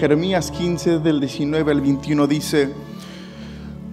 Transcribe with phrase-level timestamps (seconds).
[0.00, 2.70] Jeremías 15 del 19 al 21 dice,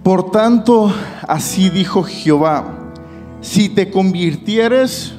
[0.02, 0.90] por tanto,
[1.28, 2.94] así dijo Jehová,
[3.42, 5.12] si te convirtieres,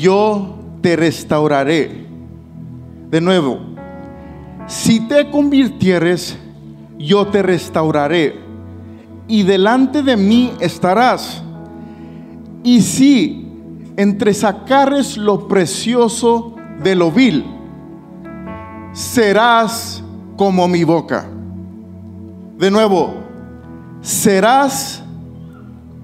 [0.00, 2.06] yo te restauraré.
[3.10, 3.58] De nuevo,
[4.68, 6.38] si te convirtieres,
[6.96, 8.38] yo te restauraré
[9.26, 11.42] y delante de mí estarás.
[12.62, 13.44] Y si
[13.96, 17.44] entresacares lo precioso de lo vil,
[18.92, 20.02] serás
[20.36, 21.28] como mi boca.
[22.58, 23.14] De nuevo,
[24.00, 25.02] serás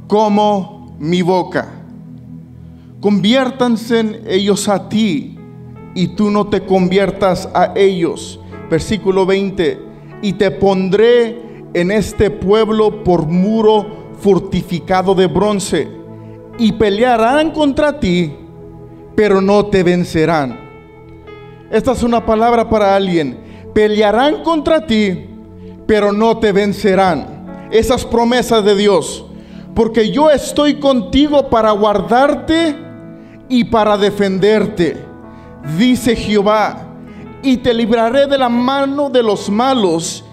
[0.06, 1.68] como mi boca.
[3.00, 5.38] Conviértanse ellos a ti
[5.94, 8.40] y tú no te conviertas a ellos.
[8.70, 9.80] Versículo 20,
[10.22, 15.88] y te pondré en este pueblo por muro fortificado de bronce
[16.58, 18.34] y pelearán contra ti,
[19.14, 20.65] pero no te vencerán.
[21.70, 23.38] Esta es una palabra para alguien.
[23.74, 25.26] Pelearán contra ti,
[25.86, 27.68] pero no te vencerán.
[27.70, 29.24] Esas promesas de Dios.
[29.74, 32.76] Porque yo estoy contigo para guardarte
[33.48, 34.96] y para defenderte,
[35.76, 36.82] dice Jehová.
[37.42, 40.24] Y te libraré de la mano de los malos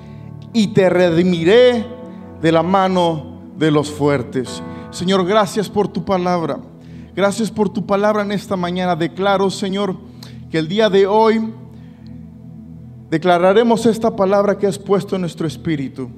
[0.53, 1.85] y te redimiré
[2.41, 4.63] de la mano de los fuertes.
[4.91, 6.59] Señor, gracias por tu palabra.
[7.15, 8.95] Gracias por tu palabra en esta mañana.
[8.95, 9.95] Declaro, Señor,
[10.53, 11.51] que el día de hoy
[13.09, 16.11] declararemos esta palabra que has puesto en nuestro espíritu.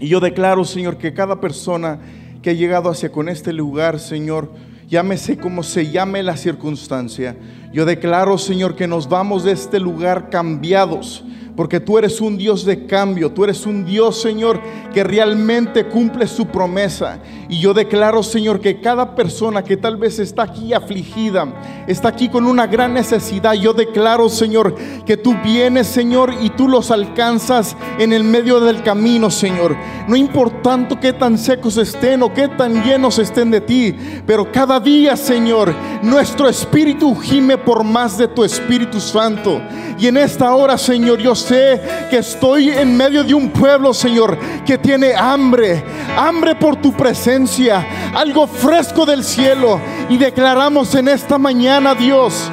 [0.00, 2.00] Y yo declaro, Señor, que cada persona
[2.42, 4.50] que ha llegado hacia con este lugar, Señor,
[4.88, 7.36] llámese como se llame la circunstancia.
[7.72, 11.22] Yo declaro, Señor, que nos vamos de este lugar cambiados
[11.56, 14.60] porque tú eres un Dios de cambio, tú eres un Dios, Señor,
[14.92, 17.20] que realmente cumple su promesa.
[17.48, 21.46] Y yo declaro, Señor, que cada persona que tal vez está aquí afligida,
[21.86, 24.74] está aquí con una gran necesidad, yo declaro, Señor,
[25.06, 29.76] que tú vienes, Señor, y tú los alcanzas en el medio del camino, Señor.
[30.08, 33.94] No importando qué tan secos estén o qué tan llenos estén de ti,
[34.26, 39.60] pero cada día, Señor, nuestro espíritu gime por más de tu Espíritu Santo.
[39.98, 44.38] Y en esta hora, Señor, yo sé que estoy en medio de un pueblo, Señor,
[44.64, 45.84] que tiene hambre,
[46.16, 49.80] hambre por tu presencia, algo fresco del cielo.
[50.08, 52.50] Y declaramos en esta mañana, Dios,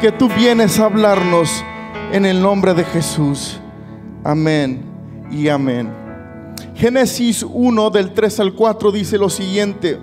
[0.00, 1.64] que tú vienes a hablarnos
[2.12, 3.60] en el nombre de Jesús.
[4.24, 4.82] Amén
[5.30, 5.92] y amén.
[6.74, 10.00] Génesis 1 del 3 al 4 dice lo siguiente.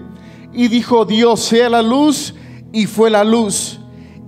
[0.54, 2.36] Y dijo Dios, sea la luz,
[2.72, 3.80] y fue la luz.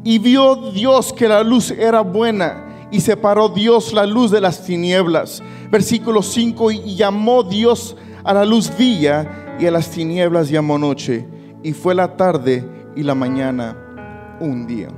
[0.03, 2.62] Y vio Dios que la luz era buena
[2.93, 5.41] y separó Dios la luz de las tinieblas.
[5.71, 11.27] Versículo 5, y llamó Dios a la luz día y a las tinieblas llamó noche.
[11.63, 12.63] Y fue la tarde
[12.95, 13.75] y la mañana
[14.39, 14.89] un día.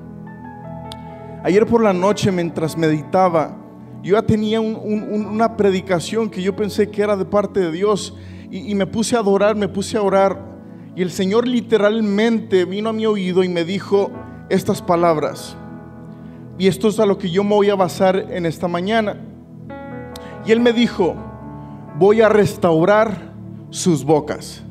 [1.46, 3.58] Ayer por la noche mientras meditaba,
[4.04, 8.14] yo ya tenía una predicación que yo pensé que era de parte de Dios
[8.52, 10.38] y, y me puse a adorar, me puse a orar.
[10.98, 14.12] Y el Señor literalmente vino a mi oído y me dijo
[14.50, 15.56] estas palabras.
[16.58, 19.18] Y esto es a lo que yo me voy a basar en esta mañana.
[20.46, 21.16] Y él me dijo,
[21.98, 23.34] voy a restaurar
[23.70, 24.62] sus bocas.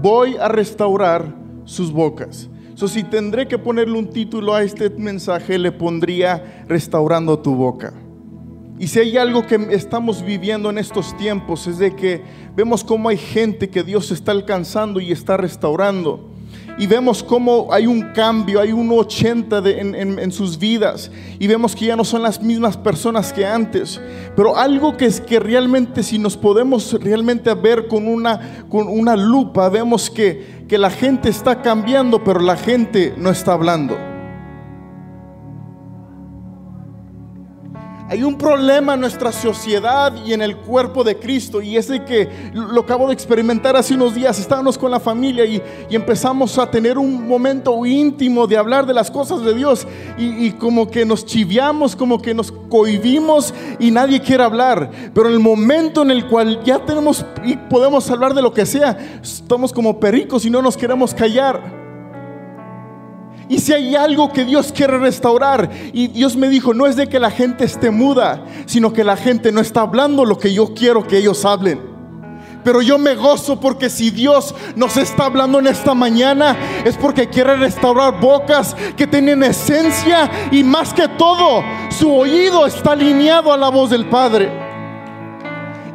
[0.00, 1.34] Voy a restaurar
[1.64, 2.48] sus bocas.
[2.88, 7.92] Si tendré que ponerle un título a este mensaje, le pondría restaurando tu boca.
[8.78, 12.22] Y si hay algo que estamos viviendo en estos tiempos es de que
[12.56, 16.31] vemos cómo hay gente que Dios está alcanzando y está restaurando
[16.78, 21.86] y vemos cómo hay un cambio, hay un 80 en, sus vidas y vemos que
[21.86, 24.00] ya no son las mismas personas que antes.
[24.36, 29.16] Pero algo que es que realmente si nos podemos realmente ver con una, con una
[29.16, 34.11] lupa, vemos que, que la gente está cambiando, pero la gente no está hablando.
[38.12, 42.04] Hay un problema en nuestra sociedad y en el cuerpo de Cristo y es de
[42.04, 44.38] que lo acabo de experimentar hace unos días.
[44.38, 49.10] Estábamos con la familia y, empezamos a tener un momento íntimo de hablar de las
[49.10, 49.86] cosas de Dios
[50.18, 54.90] y, como que nos chiviamos, como que nos cohibimos y nadie quiere hablar.
[55.14, 58.66] Pero en el momento en el cual ya tenemos y podemos hablar de lo que
[58.66, 61.81] sea, estamos como pericos y no nos queremos callar.
[63.52, 67.10] Y si hay algo que Dios quiere restaurar, y Dios me dijo, no es de
[67.10, 70.72] que la gente esté muda, sino que la gente no está hablando lo que yo
[70.72, 71.78] quiero que ellos hablen.
[72.64, 77.28] Pero yo me gozo porque si Dios nos está hablando en esta mañana es porque
[77.28, 83.58] quiere restaurar bocas que tienen esencia y más que todo su oído está alineado a
[83.58, 84.61] la voz del Padre.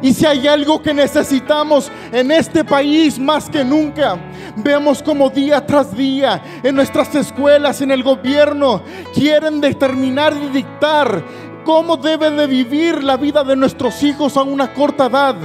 [0.00, 4.16] Y si hay algo que necesitamos en este país más que nunca,
[4.56, 11.24] vemos como día tras día en nuestras escuelas, en el gobierno, quieren determinar y dictar
[11.64, 15.36] cómo debe de vivir la vida de nuestros hijos a una corta edad.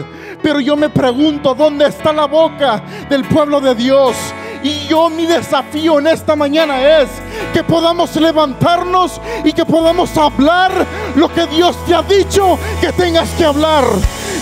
[0.41, 4.15] Pero yo me pregunto, ¿dónde está la boca del pueblo de Dios?
[4.63, 7.09] Y yo mi desafío en esta mañana es
[7.53, 10.71] que podamos levantarnos y que podamos hablar
[11.15, 13.83] lo que Dios te ha dicho que tengas que hablar.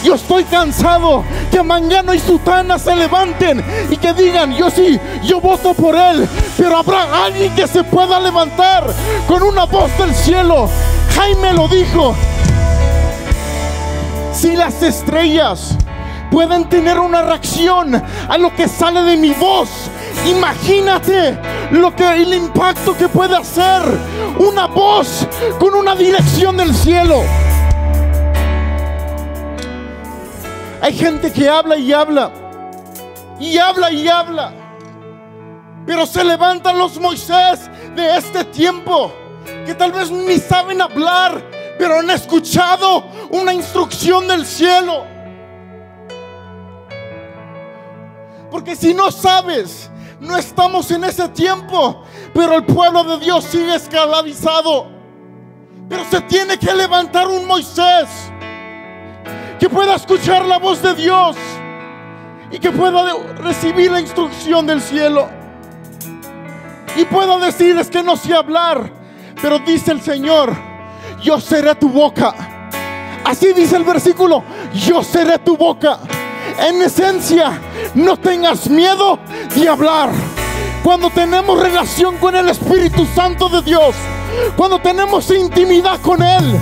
[0.03, 5.41] Yo estoy cansado que mañana y Sutana se levanten y que digan, yo sí, yo
[5.41, 8.85] voto por él, pero habrá alguien que se pueda levantar
[9.27, 10.69] con una voz del cielo.
[11.15, 12.15] Jaime lo dijo.
[14.33, 15.75] Si las estrellas
[16.31, 19.69] pueden tener una reacción a lo que sale de mi voz,
[20.25, 21.37] Imagínate
[21.71, 23.81] lo que el impacto que puede hacer
[24.37, 25.27] una voz
[25.59, 27.21] con una dirección del cielo.
[30.81, 32.31] Hay gente que habla y habla
[33.39, 34.53] y habla y habla.
[35.85, 39.11] Pero se levantan los Moisés de este tiempo
[39.65, 41.41] que tal vez ni saben hablar,
[41.77, 45.05] pero han escuchado una instrucción del cielo.
[48.49, 49.90] Porque si no sabes
[50.21, 54.88] no estamos en ese tiempo, pero el pueblo de Dios sigue esclavizado.
[55.89, 58.07] Pero se tiene que levantar un Moisés
[59.59, 61.35] que pueda escuchar la voz de Dios
[62.51, 63.03] y que pueda
[63.38, 65.27] recibir la instrucción del cielo.
[66.95, 68.91] Y pueda decir es que no sé hablar,
[69.41, 70.56] pero dice el Señor,
[71.23, 72.35] yo seré tu boca.
[73.25, 76.00] Así dice el versículo, yo seré tu boca.
[76.59, 77.59] En esencia,
[77.95, 79.19] no tengas miedo
[79.56, 80.09] de hablar.
[80.83, 83.95] Cuando tenemos relación con el Espíritu Santo de Dios,
[84.56, 86.56] cuando tenemos intimidad con Él,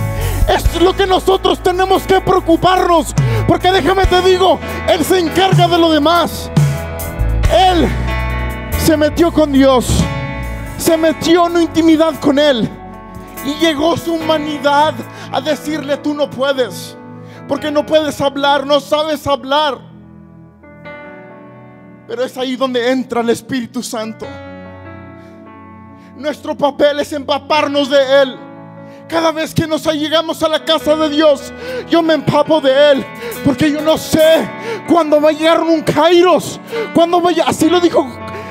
[0.48, 3.14] es lo que nosotros tenemos que preocuparnos.
[3.46, 4.58] Porque déjame te digo,
[4.88, 6.50] Él se encarga de lo demás.
[7.52, 7.88] Él
[8.84, 9.86] se metió con Dios,
[10.78, 12.68] se metió en intimidad con Él.
[13.44, 14.94] Y llegó su humanidad
[15.32, 16.96] a decirle, tú no puedes,
[17.50, 19.76] porque no puedes hablar, no sabes hablar.
[22.06, 24.24] Pero es ahí donde entra el Espíritu Santo.
[26.16, 28.38] Nuestro papel es empaparnos de Él.
[29.08, 31.52] Cada vez que nos llegamos a la casa de Dios,
[31.88, 33.04] yo me empapo de Él.
[33.44, 34.48] Porque yo no sé
[34.88, 36.60] cuándo va a llegar un Kairos.
[36.94, 38.06] Cuando vaya, así lo dijo,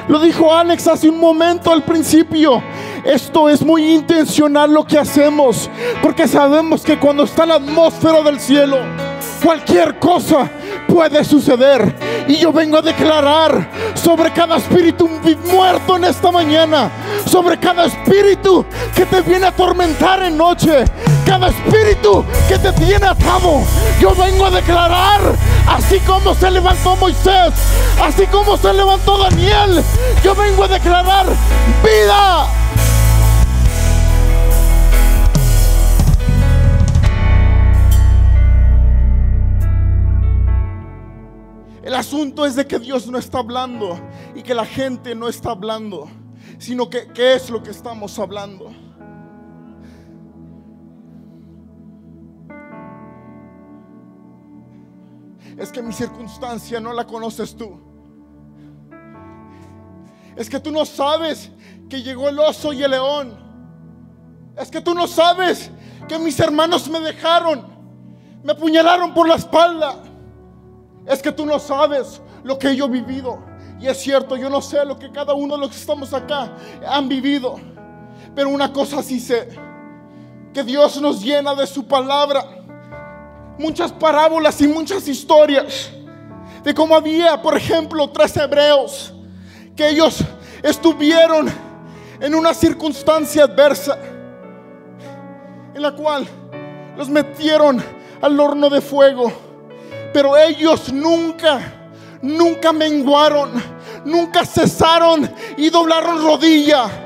[0.10, 2.64] lo dijo Alex hace un momento al principio.
[3.06, 5.70] Esto es muy intencional lo que hacemos.
[6.02, 8.80] Porque sabemos que cuando está la atmósfera del cielo,
[9.44, 10.50] cualquier cosa
[10.88, 11.96] puede suceder.
[12.28, 15.08] Y yo vengo a declarar sobre cada espíritu
[15.52, 16.90] muerto en esta mañana,
[17.30, 18.66] sobre cada espíritu
[18.96, 20.84] que te viene a atormentar en noche,
[21.26, 23.62] cada espíritu que te tiene atado.
[24.02, 25.22] Yo vengo a declarar,
[25.68, 27.54] así como se levantó Moisés,
[28.02, 29.84] así como se levantó Daniel,
[30.24, 31.28] yo vengo a declarar
[31.84, 32.48] vida.
[41.84, 44.00] El asunto es de que Dios no está hablando
[44.36, 46.08] y que la gente no está hablando,
[46.60, 48.70] sino que qué es lo que estamos hablando.
[55.58, 57.80] Es que mi circunstancia no la conoces tú.
[60.36, 61.50] Es que tú no sabes
[61.90, 63.38] que llegó el oso y el león.
[64.58, 65.72] Es que tú no sabes
[66.08, 67.68] que mis hermanos me dejaron,
[68.44, 69.96] me apuñalaron por la espalda.
[71.06, 73.49] Es que tú no sabes lo que yo he vivido.
[73.80, 76.52] Y es cierto, yo no sé lo que cada uno de los que estamos acá
[76.88, 77.60] han vivido.
[78.36, 79.50] Pero una cosa sí sé,
[80.54, 82.46] que Dios nos llena de su palabra.
[83.58, 85.90] Muchas parábolas y muchas historias
[86.64, 89.14] de cómo había, por ejemplo, tres hebreos
[89.76, 90.24] que ellos
[90.62, 91.50] estuvieron
[92.20, 93.98] en una circunstancia adversa
[95.74, 96.28] en la cual
[96.98, 97.82] los metieron
[98.22, 99.32] al horno de fuego
[100.14, 101.62] pero ellos nunca,
[102.22, 103.52] nunca menguaron,
[104.06, 107.06] nunca cesaron y doblaron rodilla.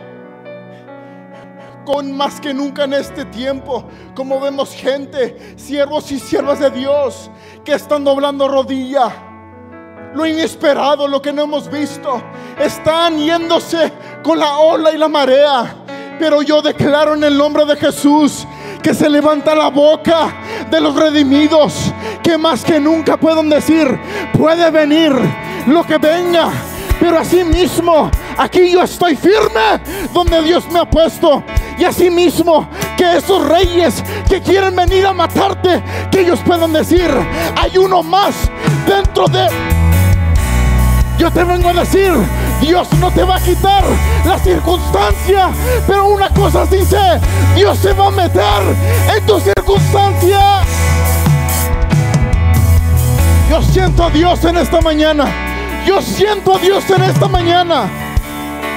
[1.86, 7.30] Con más que nunca en este tiempo, como vemos gente, siervos y siervas de Dios,
[7.66, 9.12] que están doblando rodilla.
[10.14, 12.22] Lo inesperado, lo que no hemos visto,
[12.58, 13.92] están yéndose
[14.24, 15.76] con la ola y la marea.
[16.20, 18.46] Pero yo declaro en el nombre de Jesús
[18.84, 20.34] que se levanta la boca
[20.70, 24.00] de los redimidos, que más que nunca puedan decir,
[24.38, 25.14] puede venir
[25.68, 26.52] lo que venga,
[27.00, 29.82] pero así mismo, aquí yo estoy firme
[30.14, 31.44] donde Dios me ha puesto.
[31.78, 36.72] Y así mismo, que que esos reyes que quieren venir a matarte, que ellos puedan
[36.72, 37.10] decir,
[37.62, 38.50] hay uno más
[38.88, 39.48] dentro de...
[41.18, 42.12] Yo te vengo a decir,
[42.64, 43.84] Dios no te va a quitar
[44.26, 45.50] la circunstancia,
[45.86, 47.20] pero una cosa sí sé,
[47.56, 48.64] Dios se va a meter
[49.14, 50.62] en tu circunstancia.
[53.50, 55.26] Yo siento a Dios en esta mañana.
[55.86, 57.90] Yo siento a Dios en esta mañana.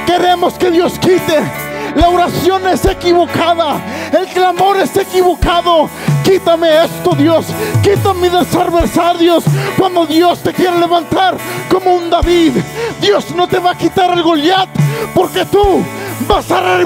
[0.05, 1.66] Queremos que Dios quite.
[1.97, 3.81] La oración es equivocada.
[4.13, 5.89] El clamor es equivocado.
[6.23, 7.47] Quítame esto, Dios.
[7.83, 9.45] Quítame de mis adversarios.
[9.79, 11.39] Cuando Dios te quiere levantar
[11.71, 12.53] como un David,
[13.01, 14.69] Dios no te va a quitar el Goliat
[15.15, 15.83] porque tú
[16.29, 16.81] vas a.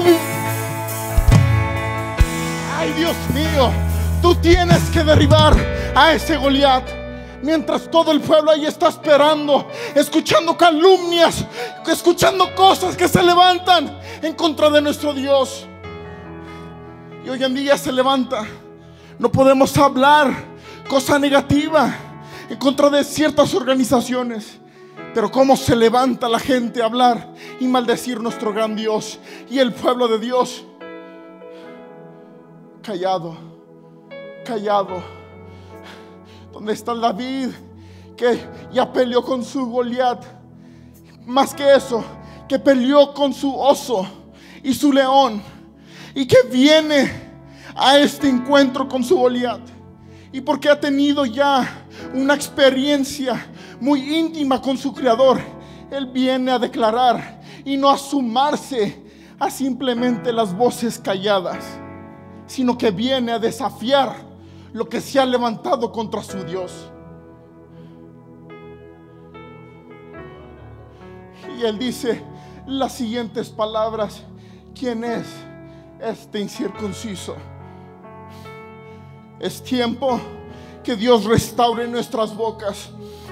[2.79, 3.69] Ay, Dios mío,
[4.21, 5.53] tú tienes que derribar
[5.93, 7.00] a ese Goliat.
[7.41, 11.43] Mientras todo el pueblo ahí está esperando, escuchando calumnias,
[11.87, 15.65] escuchando cosas que se levantan en contra de nuestro Dios.
[17.25, 18.45] Y hoy en día se levanta.
[19.17, 20.31] No podemos hablar
[20.87, 21.93] cosa negativa
[22.49, 24.59] en contra de ciertas organizaciones.
[25.13, 29.19] Pero cómo se levanta la gente a hablar y maldecir nuestro gran Dios
[29.49, 30.63] y el pueblo de Dios.
[32.83, 33.35] Callado,
[34.45, 35.20] callado
[36.51, 37.49] ¿Dónde está David?
[38.17, 38.39] Que
[38.71, 40.23] ya peleó con su Goliat.
[41.25, 42.03] Más que eso,
[42.47, 44.05] que peleó con su oso
[44.63, 45.41] y su león.
[46.13, 47.11] Y que viene
[47.75, 49.61] a este encuentro con su Goliat.
[50.31, 53.47] Y porque ha tenido ya una experiencia
[53.79, 55.39] muy íntima con su Creador,
[55.89, 59.03] Él viene a declarar y no a sumarse
[59.39, 61.65] a simplemente las voces calladas,
[62.45, 64.30] sino que viene a desafiar
[64.73, 66.91] lo que se ha levantado contra su Dios.
[71.57, 72.23] Y él dice
[72.65, 74.23] las siguientes palabras,
[74.77, 75.27] ¿quién es
[75.99, 77.35] este incircunciso?
[79.39, 80.19] Es tiempo
[80.83, 82.89] que Dios restaure nuestras bocas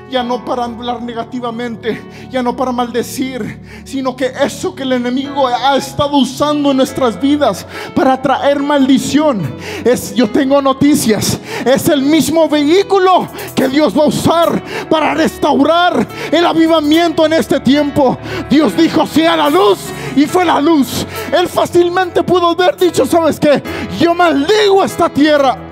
[0.10, 5.48] ya no para hablar negativamente, ya no para maldecir, sino que eso que el enemigo
[5.48, 12.01] ha estado usando en nuestras vidas para traer maldición, es, yo tengo noticias, es el
[12.01, 18.18] mismo vehículo que Dios va a usar para restaurar el avivamiento en este tiempo.
[18.50, 19.80] Dios dijo, sea la luz
[20.16, 21.06] y fue la luz.
[21.32, 23.62] Él fácilmente pudo haber dicho, ¿sabes qué?
[24.00, 25.69] Yo maldigo esta tierra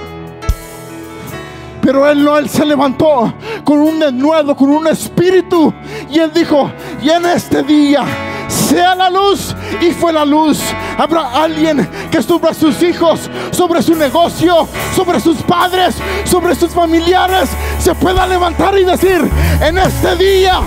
[1.88, 5.74] pero él no, él se levantó con un denuedo, con un espíritu.
[6.10, 6.70] Y él dijo,
[7.01, 8.03] y en este día
[8.50, 9.56] sea la luz.
[9.79, 10.60] Y fue la luz.
[10.98, 17.48] Habrá alguien que sobre sus hijos, sobre su negocio, sobre sus padres, sobre sus familiares,
[17.79, 19.22] se pueda levantar y decir,
[19.62, 20.60] en este día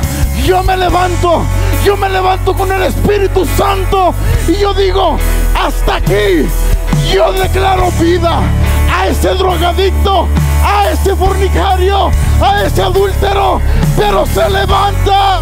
[0.47, 1.43] yo me levanto.
[1.85, 4.15] Yo me levanto con el Espíritu Santo.
[4.49, 5.19] Y yo digo,
[5.55, 6.49] hasta aquí.
[7.13, 8.41] Yo declaro vida
[9.11, 10.29] ese drogadicto,
[10.65, 13.61] a ese fornicario, a ese adúltero,
[13.97, 15.41] pero se levanta.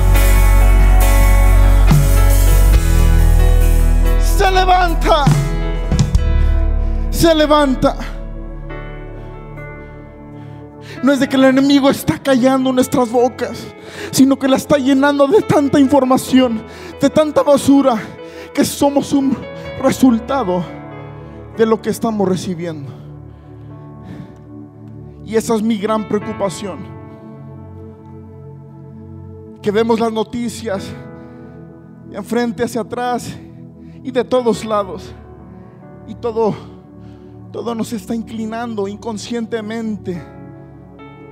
[4.21, 5.25] Se levanta.
[7.11, 7.97] Se levanta.
[11.03, 13.67] No es de que el enemigo está callando nuestras bocas,
[14.11, 16.63] sino que la está llenando de tanta información,
[17.01, 17.99] de tanta basura,
[18.55, 19.37] que somos un
[19.83, 20.65] resultado
[21.57, 22.98] de lo que estamos recibiendo.
[25.29, 26.79] Y esa es mi gran preocupación.
[29.61, 30.91] Que vemos las noticias
[32.09, 33.39] de enfrente hacia atrás
[34.03, 35.13] y de todos lados.
[36.07, 36.55] Y todo,
[37.53, 40.19] todo nos está inclinando inconscientemente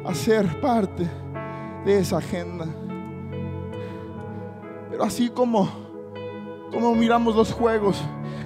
[0.05, 1.09] a ser parte
[1.87, 2.67] de esa agenda.
[4.91, 5.71] Pero así como,
[6.71, 7.99] como miramos los juegos,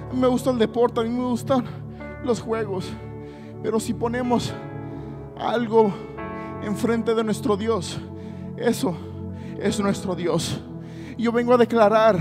[0.09, 1.65] a mí me gusta el deporte, a mí me gustan
[2.23, 2.89] los juegos.
[3.61, 4.53] Pero si ponemos
[5.41, 5.91] algo
[6.63, 7.99] enfrente de nuestro Dios,
[8.57, 8.95] eso
[9.59, 10.61] es nuestro Dios.
[11.17, 12.19] Yo vengo a declarar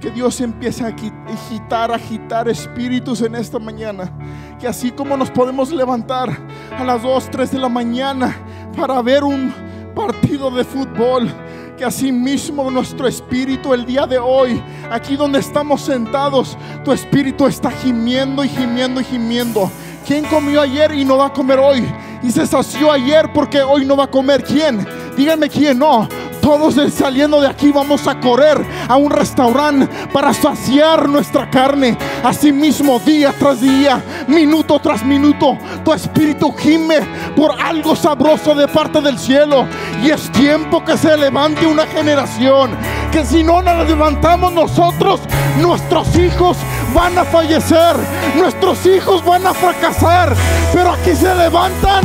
[0.00, 4.12] que Dios empiece a agitar, agitar espíritus en esta mañana.
[4.58, 6.30] Que así como nos podemos levantar
[6.76, 8.36] a las 2, 3 de la mañana
[8.76, 9.52] para ver un
[9.94, 11.28] partido de fútbol,
[11.76, 17.46] que así mismo nuestro espíritu el día de hoy, aquí donde estamos sentados, tu espíritu
[17.46, 19.70] está gimiendo y gimiendo y gimiendo.
[20.06, 21.84] ¿Quién comió ayer y no va a comer hoy?
[22.22, 24.42] Y se sació ayer porque hoy no va a comer.
[24.42, 24.86] ¿Quién?
[25.16, 26.08] Díganme quién no.
[26.40, 31.96] Todos saliendo de aquí vamos a correr a un restaurante para saciar nuestra carne.
[32.22, 37.00] Asimismo, día tras día, minuto tras minuto, tu espíritu gime
[37.36, 39.66] por algo sabroso de parte del cielo.
[40.02, 42.76] Y es tiempo que se levante una generación.
[43.12, 45.20] Que si no nos levantamos nosotros,
[45.60, 46.56] nuestros hijos
[46.94, 47.96] van a fallecer,
[48.36, 50.34] nuestros hijos van a fracasar,
[50.72, 52.04] pero aquí se levantan,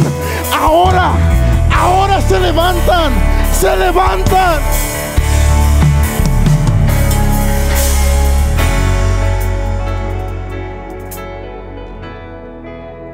[0.60, 1.12] ahora,
[1.76, 3.12] ahora se levantan,
[3.64, 4.62] se levantan.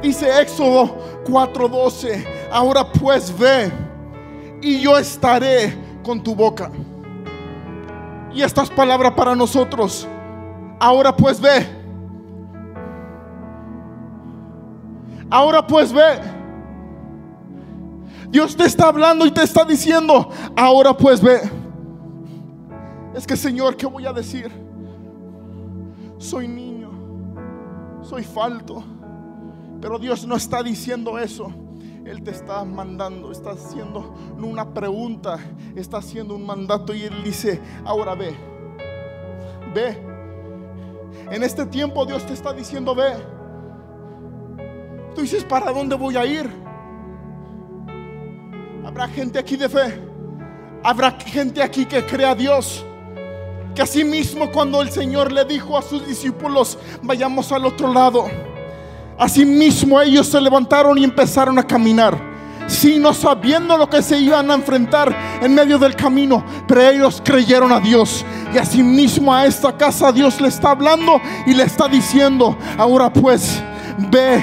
[0.02, 3.70] Dice Éxodo 4:12, ahora pues ve
[4.60, 6.68] y yo estaré con tu boca.
[8.34, 10.08] Y estas palabras para nosotros,
[10.80, 11.64] ahora pues ve.
[15.30, 16.39] Ahora pues ve.
[18.30, 21.40] Dios te está hablando y te está diciendo, ahora pues ve.
[23.14, 24.50] Es que Señor, ¿qué voy a decir?
[26.18, 26.90] Soy niño,
[28.02, 28.84] soy falto.
[29.80, 31.52] Pero Dios no está diciendo eso.
[32.04, 35.38] Él te está mandando, está haciendo una pregunta,
[35.74, 38.34] está haciendo un mandato y Él dice, ahora ve,
[39.74, 39.98] ve.
[41.30, 43.12] En este tiempo Dios te está diciendo, ve.
[45.14, 46.50] Tú dices, ¿para dónde voy a ir?
[48.90, 50.00] Habrá gente aquí de fe.
[50.82, 52.84] Habrá gente aquí que crea a Dios.
[53.72, 58.28] Que así mismo cuando el Señor le dijo a sus discípulos, vayamos al otro lado
[59.16, 62.18] Asimismo ellos se levantaron y empezaron a caminar,
[62.66, 67.70] sino sabiendo lo que se iban a enfrentar en medio del camino, pero ellos creyeron
[67.70, 68.24] a Dios.
[68.52, 73.62] Y asimismo a esta casa Dios le está hablando y le está diciendo, ahora pues,
[74.10, 74.42] ve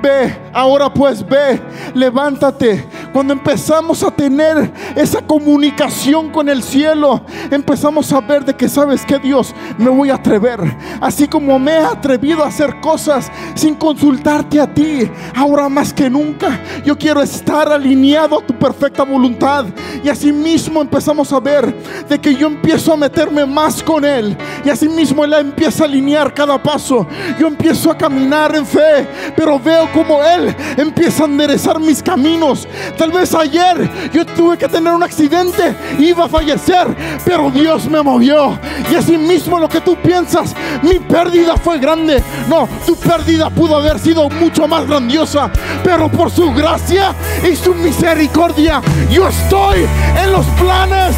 [0.00, 1.60] Ve, ahora pues ve,
[1.94, 2.86] levántate.
[3.12, 9.04] Cuando empezamos a tener esa comunicación con el cielo, empezamos a ver de que sabes
[9.04, 10.60] que Dios me voy a atrever.
[11.00, 16.08] Así como me he atrevido a hacer cosas sin consultarte a ti, ahora más que
[16.10, 19.66] nunca yo quiero estar alineado a tu perfecta voluntad.
[20.02, 21.74] Y así mismo empezamos a ver
[22.08, 24.36] de que yo empiezo a meterme más con Él.
[24.64, 27.06] Y así mismo Él empieza a alinear cada paso.
[27.38, 30.37] Yo empiezo a caminar en fe, pero veo como Él
[30.76, 32.66] empieza a enderezar mis caminos.
[32.96, 36.86] Tal vez ayer yo tuve que tener un accidente, iba a fallecer,
[37.24, 38.58] pero Dios me movió.
[38.90, 42.22] Y así mismo lo que tú piensas, mi pérdida fue grande.
[42.48, 45.50] No, tu pérdida pudo haber sido mucho más grandiosa,
[45.82, 47.14] pero por su gracia
[47.50, 51.16] y su misericordia, yo estoy en los planes.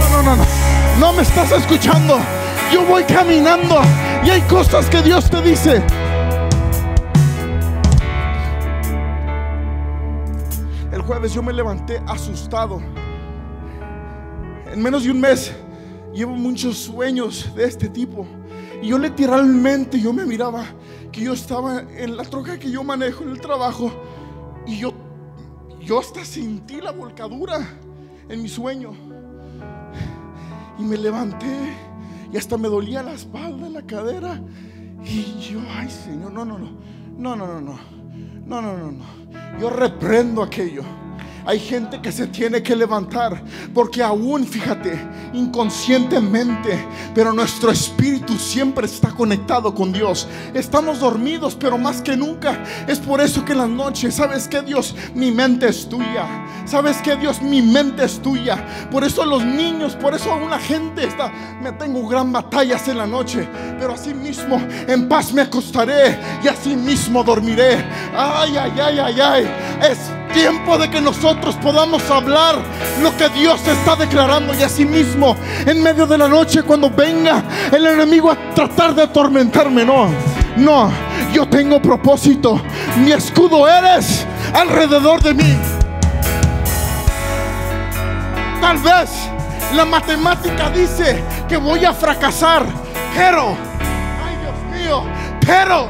[0.00, 0.44] No, no, no, no,
[0.98, 2.18] no me estás escuchando.
[2.72, 3.80] Yo voy caminando
[4.24, 5.82] y hay cosas que Dios te dice.
[10.92, 12.80] El jueves yo me levanté asustado.
[14.72, 15.52] En menos de un mes
[16.12, 18.26] llevo muchos sueños de este tipo.
[18.82, 20.64] Y yo literalmente yo me miraba
[21.10, 23.90] que yo estaba en la troca que yo manejo en el trabajo
[24.66, 24.92] y yo
[25.80, 27.66] yo hasta sentí la volcadura
[28.28, 28.92] en mi sueño.
[30.78, 31.72] Y me levanté
[32.32, 34.40] y hasta me dolía la espalda, la cadera.
[35.04, 36.70] Y yo, ay Señor, no, no, no,
[37.18, 37.78] no, no, no, no,
[38.46, 39.58] no, no, no, no.
[39.60, 40.82] Yo reprendo aquello.
[41.48, 45.00] Hay gente que se tiene que levantar porque aún, fíjate,
[45.32, 50.28] inconscientemente, pero nuestro espíritu siempre está conectado con Dios.
[50.52, 52.62] Estamos dormidos, pero más que nunca.
[52.86, 54.94] Es por eso que en las noches, ¿sabes que Dios?
[55.14, 56.26] Mi mente es tuya.
[56.68, 57.40] ¿Sabes que Dios?
[57.40, 58.62] Mi mente es tuya.
[58.90, 63.06] Por eso los niños, por eso la gente está, me tengo gran batallas en la
[63.06, 67.82] noche, pero así mismo en paz me acostaré y así mismo dormiré.
[68.14, 69.50] Ay, ay, ay, ay, ay.
[69.90, 69.98] Es
[70.34, 72.56] tiempo de que nosotros podamos hablar
[73.02, 77.42] lo que Dios está declarando y así mismo en medio de la noche cuando venga
[77.72, 80.10] el enemigo a tratar de atormentarme, no,
[80.58, 80.90] no,
[81.32, 82.60] yo tengo propósito,
[83.02, 85.77] mi escudo eres alrededor de mí.
[88.60, 89.10] Tal vez
[89.74, 92.66] la matemática dice que voy a fracasar,
[93.16, 93.56] pero,
[94.24, 95.02] ay Dios mío,
[95.46, 95.88] pero,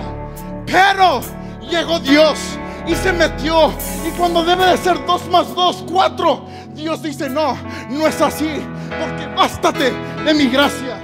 [0.67, 1.21] pero
[1.69, 2.39] llegó Dios
[2.87, 3.73] y se metió.
[4.07, 7.57] Y cuando debe de ser dos más dos, cuatro, Dios dice, no,
[7.91, 8.63] no es así,
[9.01, 9.93] porque bástate
[10.25, 11.01] de mi gracia.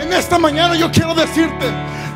[0.00, 1.66] En esta mañana yo quiero decirte,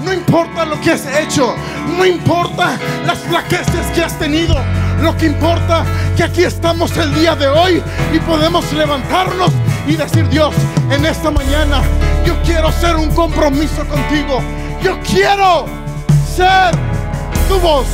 [0.05, 1.55] no importa lo que has hecho,
[1.97, 4.55] no importa las flaqueces que has tenido,
[5.03, 5.85] lo que importa
[6.17, 7.83] que aquí estamos el día de hoy
[8.13, 9.53] y podemos levantarnos
[9.87, 10.55] y decir, Dios,
[10.91, 11.83] en esta mañana
[12.25, 14.41] yo quiero ser un compromiso contigo.
[14.83, 15.67] Yo quiero
[16.35, 16.75] ser
[17.49, 17.87] tu voz.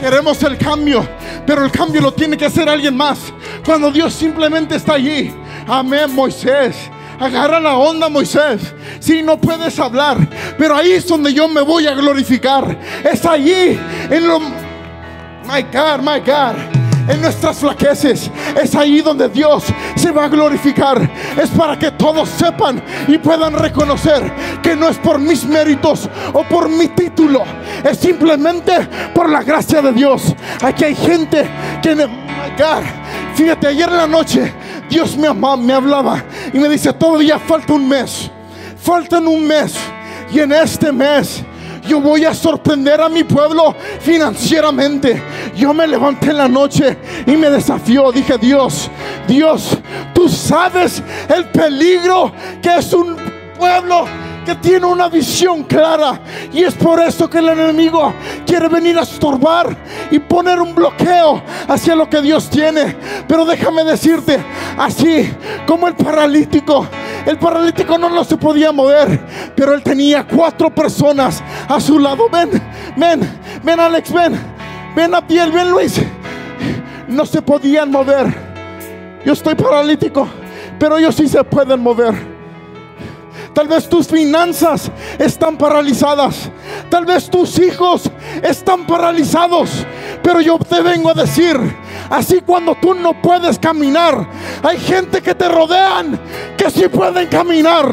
[0.00, 1.06] Queremos el cambio,
[1.46, 3.18] pero el cambio lo tiene que hacer alguien más.
[3.64, 5.34] Cuando Dios simplemente está allí.
[5.66, 6.90] Amén, Moisés.
[7.20, 8.74] Agarra la onda, Moisés.
[9.00, 10.16] Si no puedes hablar,
[10.58, 12.78] pero ahí es donde yo me voy a glorificar.
[13.04, 13.78] Es allí,
[14.10, 14.40] en lo.
[14.40, 16.84] My God, my God.
[17.08, 18.30] en nuestras flaqueces.
[18.60, 19.64] Es ahí donde Dios
[19.96, 21.08] se va a glorificar.
[21.40, 26.42] Es para que todos sepan y puedan reconocer que no es por mis méritos o
[26.44, 27.44] por mi título.
[27.82, 30.34] Es simplemente por la gracia de Dios.
[30.62, 31.48] Aquí hay gente
[31.82, 32.24] que...
[33.34, 34.52] Fíjate, ayer en la noche
[34.88, 38.30] Dios me, me hablaba y me dice, todavía falta un mes.
[38.80, 39.74] Faltan un mes.
[40.32, 41.42] Y en este mes
[41.86, 45.22] yo voy a sorprender a mi pueblo financieramente.
[45.56, 48.10] Yo me levanté en la noche y me desafió.
[48.10, 48.90] Dije, Dios,
[49.28, 49.78] Dios,
[50.14, 53.16] tú sabes el peligro que es un
[53.58, 54.06] pueblo
[54.44, 56.20] que tiene una visión clara.
[56.52, 58.12] Y es por eso que el enemigo
[58.46, 59.76] quiere venir a estorbar
[60.10, 62.96] y poner un bloqueo hacia lo que Dios tiene.
[63.26, 64.38] Pero déjame decirte,
[64.76, 65.32] así
[65.66, 66.86] como el paralítico,
[67.26, 69.20] el paralítico no, no se podía mover,
[69.56, 72.28] pero él tenía cuatro personas a su lado.
[72.28, 72.50] Ven,
[72.96, 74.38] ven, ven Alex, ven,
[74.94, 76.00] ven a piel, ven Luis.
[77.08, 78.54] No se podían mover.
[79.24, 80.28] Yo estoy paralítico,
[80.78, 82.33] pero ellos sí se pueden mover.
[83.54, 86.50] Tal vez tus finanzas están paralizadas.
[86.90, 88.10] Tal vez tus hijos
[88.42, 89.86] están paralizados.
[90.22, 91.56] Pero yo te vengo a decir,
[92.10, 94.26] así cuando tú no puedes caminar,
[94.62, 96.18] hay gente que te rodean
[96.56, 97.86] que sí pueden caminar.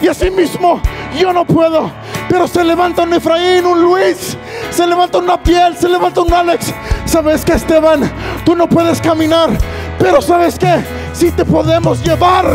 [0.00, 0.80] Y así mismo
[1.18, 1.90] yo no puedo.
[2.28, 4.38] Pero se levanta un Efraín, un Luis,
[4.70, 6.72] se levanta una piel, se levanta un Alex.
[7.04, 8.10] ¿Sabes que Esteban?
[8.46, 9.50] Tú no puedes caminar.
[9.98, 10.82] Pero ¿sabes qué?
[11.12, 12.46] Si te podemos llevar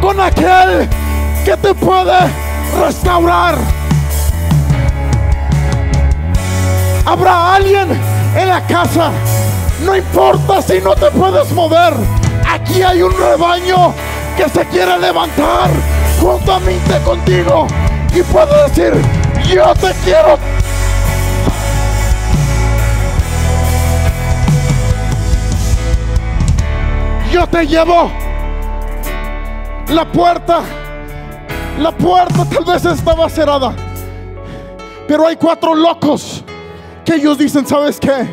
[0.00, 0.88] con aquel
[1.44, 2.18] que te puede
[2.80, 3.56] restaurar.
[7.06, 7.88] Habrá alguien
[8.36, 9.10] en la casa.
[9.84, 11.94] No importa si no te puedes mover.
[12.48, 13.94] Aquí hay un rebaño
[14.36, 15.70] que se quiere levantar
[16.20, 17.66] juntamente contigo
[18.14, 18.92] y puede decir,
[19.48, 20.38] yo te quiero.
[27.32, 28.10] Yo te llevo
[29.88, 30.62] la puerta
[31.80, 33.74] la puerta tal vez estaba cerrada.
[35.08, 36.44] Pero hay cuatro locos
[37.04, 38.28] que ellos dicen, ¿sabes qué?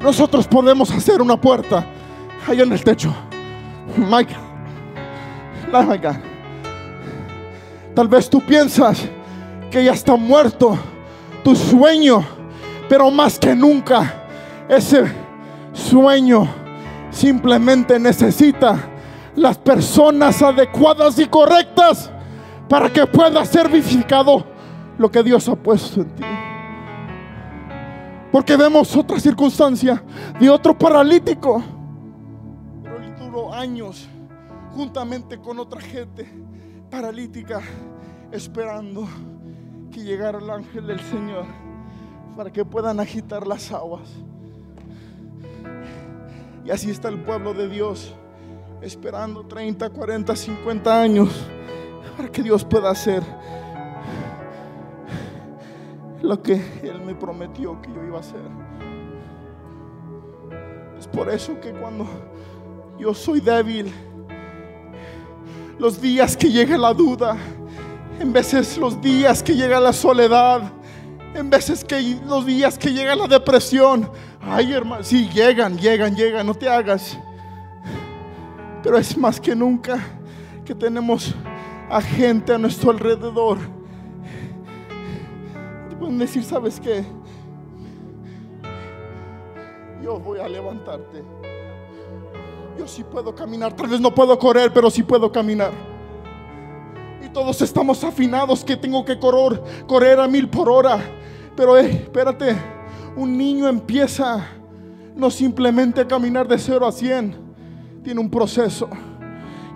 [0.00, 1.84] Nosotros podemos hacer una puerta
[2.48, 3.14] allá en el techo.
[3.96, 4.34] Mike,
[7.94, 9.08] Tal vez tú piensas
[9.70, 10.78] que ya está muerto
[11.44, 12.24] tu sueño,
[12.88, 14.14] pero más que nunca
[14.68, 15.04] ese
[15.72, 16.48] sueño
[17.10, 18.78] simplemente necesita
[19.36, 22.10] las personas adecuadas y correctas
[22.68, 24.44] para que pueda ser vivificado
[24.98, 26.24] lo que Dios ha puesto en ti.
[28.30, 30.02] Porque vemos otra circunstancia
[30.38, 31.62] de otro paralítico,
[32.82, 34.08] pero él duró años
[34.72, 36.30] juntamente con otra gente
[36.90, 37.60] paralítica
[38.30, 39.08] esperando
[39.90, 41.44] que llegara el ángel del Señor
[42.36, 44.08] para que puedan agitar las aguas.
[46.64, 48.14] Y así está el pueblo de Dios
[48.82, 51.28] esperando 30, 40, 50 años
[52.16, 53.22] para que Dios pueda hacer
[56.22, 58.40] lo que Él me prometió que yo iba a hacer.
[60.98, 62.06] Es por eso que cuando
[62.98, 63.92] yo soy débil,
[65.78, 67.36] los días que llega la duda,
[68.18, 70.60] en veces los días que llega la soledad,
[71.34, 76.46] en veces que los días que llega la depresión, ay hermano, sí, llegan, llegan, llegan,
[76.46, 77.18] no te hagas.
[78.90, 80.00] Pero es más que nunca
[80.64, 81.32] que tenemos
[81.88, 83.56] a gente a nuestro alrededor.
[85.88, 87.04] Te pueden decir, ¿sabes qué?
[90.02, 91.22] Yo voy a levantarte.
[92.76, 93.76] Yo sí puedo caminar.
[93.76, 95.70] Tal vez no puedo correr, pero sí puedo caminar.
[97.24, 100.98] Y todos estamos afinados que tengo que correr, correr a mil por hora.
[101.54, 102.56] Pero espérate,
[103.14, 104.48] un niño empieza
[105.14, 107.49] no simplemente a caminar de cero a cien
[108.02, 108.88] tiene un proceso.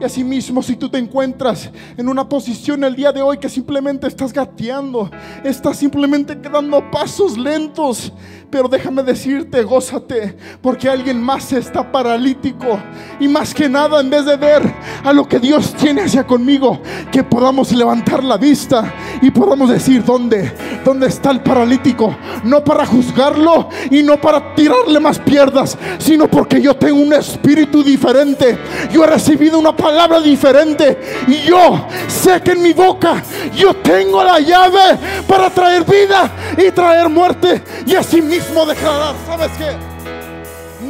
[0.00, 4.08] Y asimismo, si tú te encuentras en una posición el día de hoy que simplemente
[4.08, 5.08] estás gateando,
[5.44, 8.12] estás simplemente dando pasos lentos,
[8.54, 12.78] pero déjame decirte, gózate, porque alguien más está paralítico.
[13.18, 14.62] Y más que nada, en vez de ver
[15.02, 20.04] a lo que Dios tiene hacia conmigo, que podamos levantar la vista y podamos decir,
[20.04, 20.52] ¿dónde?
[20.84, 22.16] ¿Dónde está el paralítico?
[22.44, 27.82] No para juzgarlo y no para tirarle más pierdas, sino porque yo tengo un espíritu
[27.82, 28.56] diferente.
[28.92, 30.96] Yo he recibido una palabra diferente.
[31.26, 33.20] Y yo sé que en mi boca
[33.56, 37.60] yo tengo la llave para traer vida y traer muerte.
[37.84, 39.76] Y así mismo declarar, ¿sabes qué?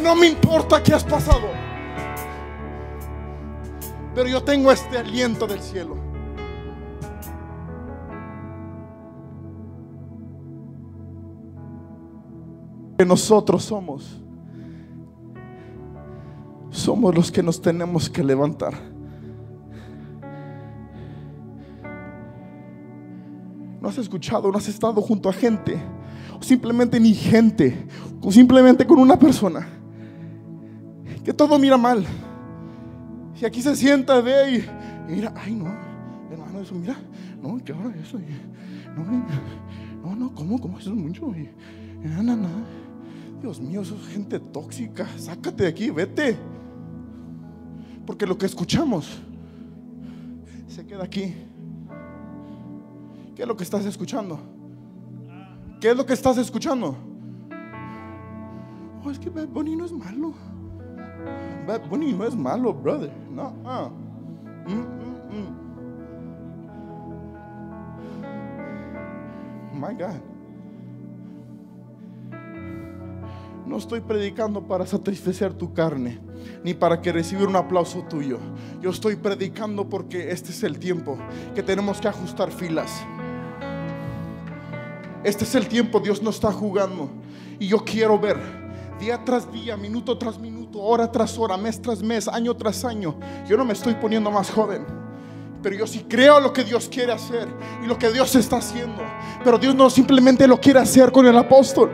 [0.03, 1.49] No me importa qué has pasado.
[4.15, 5.97] Pero yo tengo este aliento del cielo.
[12.99, 14.25] Que nosotros somos
[16.75, 18.75] somos los que nos tenemos que levantar.
[23.81, 25.81] No has escuchado, no has estado junto a gente,
[26.39, 27.87] o simplemente ni gente,
[28.21, 29.67] o simplemente con una persona
[31.25, 32.05] que todo mira mal.
[33.41, 35.67] Y aquí se sienta, ve y, mira, ay no,
[36.31, 36.97] hermano, eso, mira,
[37.43, 38.19] no, ¿qué ahora eso?
[38.97, 39.05] No,
[40.05, 40.61] no, no, ¿cómo?
[40.61, 40.79] ¿Cómo?
[40.79, 41.33] Eso es mucho.
[43.41, 45.07] Dios mío, eso es gente tóxica.
[45.19, 46.39] Sácate de aquí, vete.
[48.07, 49.21] Porque lo que escuchamos
[50.69, 51.35] se queda aquí.
[53.35, 54.54] ¿Qué es lo que estás escuchando?
[55.85, 56.97] ¿Qué es lo que estás escuchando?
[59.05, 60.33] Oh, es que Bad Bunny no es malo.
[61.67, 63.13] Bad Bunny no es malo, brother.
[63.31, 63.53] No.
[63.63, 63.91] Uh.
[64.67, 64.99] Mm.
[69.79, 70.23] My God.
[73.67, 76.19] No estoy predicando para satisfacer tu carne,
[76.65, 78.39] ni para que recibir un aplauso tuyo.
[78.81, 81.19] Yo estoy predicando porque este es el tiempo
[81.55, 83.05] que tenemos que ajustar filas.
[85.25, 87.09] Este es el tiempo, Dios no está jugando.
[87.59, 88.37] Y yo quiero ver
[89.01, 93.17] día tras día, minuto tras minuto, hora tras hora, mes tras mes, año tras año.
[93.49, 94.85] Yo no me estoy poniendo más joven.
[95.63, 97.49] Pero yo sí creo lo que Dios quiere hacer
[97.83, 99.03] y lo que Dios está haciendo.
[99.43, 101.91] Pero Dios no simplemente lo quiere hacer con el apóstol.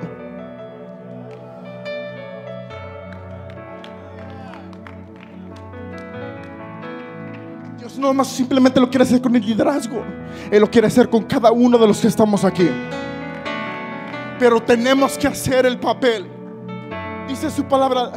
[7.79, 10.03] Dios no más simplemente lo quiere hacer con el liderazgo.
[10.51, 12.69] Él lo quiere hacer con cada uno de los que estamos aquí
[14.41, 16.27] pero tenemos que hacer el papel.
[17.29, 18.11] Dice su palabra.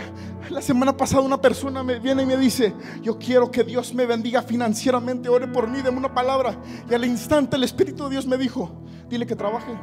[0.50, 4.06] La semana pasada una persona me viene y me dice, yo quiero que Dios me
[4.06, 6.58] bendiga financieramente, ore por mí, deme una palabra.
[6.90, 8.72] Y al instante el Espíritu de Dios me dijo,
[9.10, 9.74] dile que trabaje.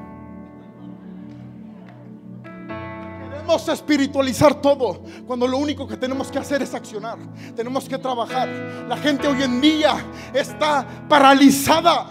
[2.43, 7.19] Queremos espiritualizar todo, cuando lo único que tenemos que hacer es accionar.
[7.57, 8.49] Tenemos que trabajar.
[8.89, 9.95] La gente hoy en día
[10.33, 12.07] está paralizada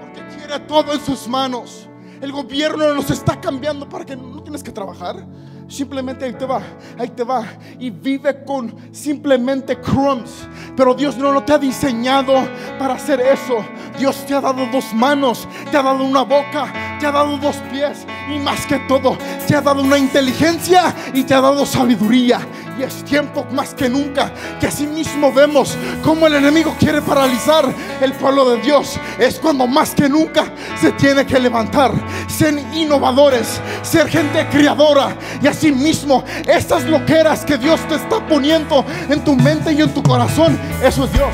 [0.00, 1.87] porque quiere todo en sus manos.
[2.20, 5.24] El gobierno nos está cambiando para que no tienes que trabajar.
[5.68, 6.62] Simplemente ahí te va,
[6.98, 7.44] ahí te va.
[7.78, 10.48] Y vive con simplemente crumbs.
[10.74, 12.34] Pero Dios no, no te ha diseñado
[12.78, 13.64] para hacer eso.
[13.98, 17.56] Dios te ha dado dos manos, te ha dado una boca, te ha dado dos
[17.70, 18.06] pies.
[18.34, 22.40] Y más que todo, te ha dado una inteligencia y te ha dado sabiduría.
[22.78, 27.64] Y es tiempo más que nunca que así mismo vemos cómo el enemigo quiere paralizar
[28.00, 29.00] el pueblo de Dios.
[29.18, 30.44] Es cuando más que nunca
[30.80, 31.90] se tiene que levantar,
[32.28, 35.16] ser innovadores, ser gente criadora.
[35.42, 39.92] Y así mismo, estas loqueras que Dios te está poniendo en tu mente y en
[39.92, 41.32] tu corazón, eso es Dios.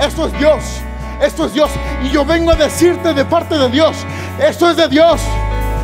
[0.00, 0.62] Eso es Dios.
[1.20, 1.70] Esto es Dios.
[2.04, 3.96] Y yo vengo a decirte de parte de Dios,
[4.40, 5.20] esto es de Dios.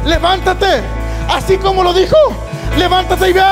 [0.05, 0.83] Levántate.
[1.29, 2.17] Así como lo dijo,
[2.77, 3.43] levántate y ve.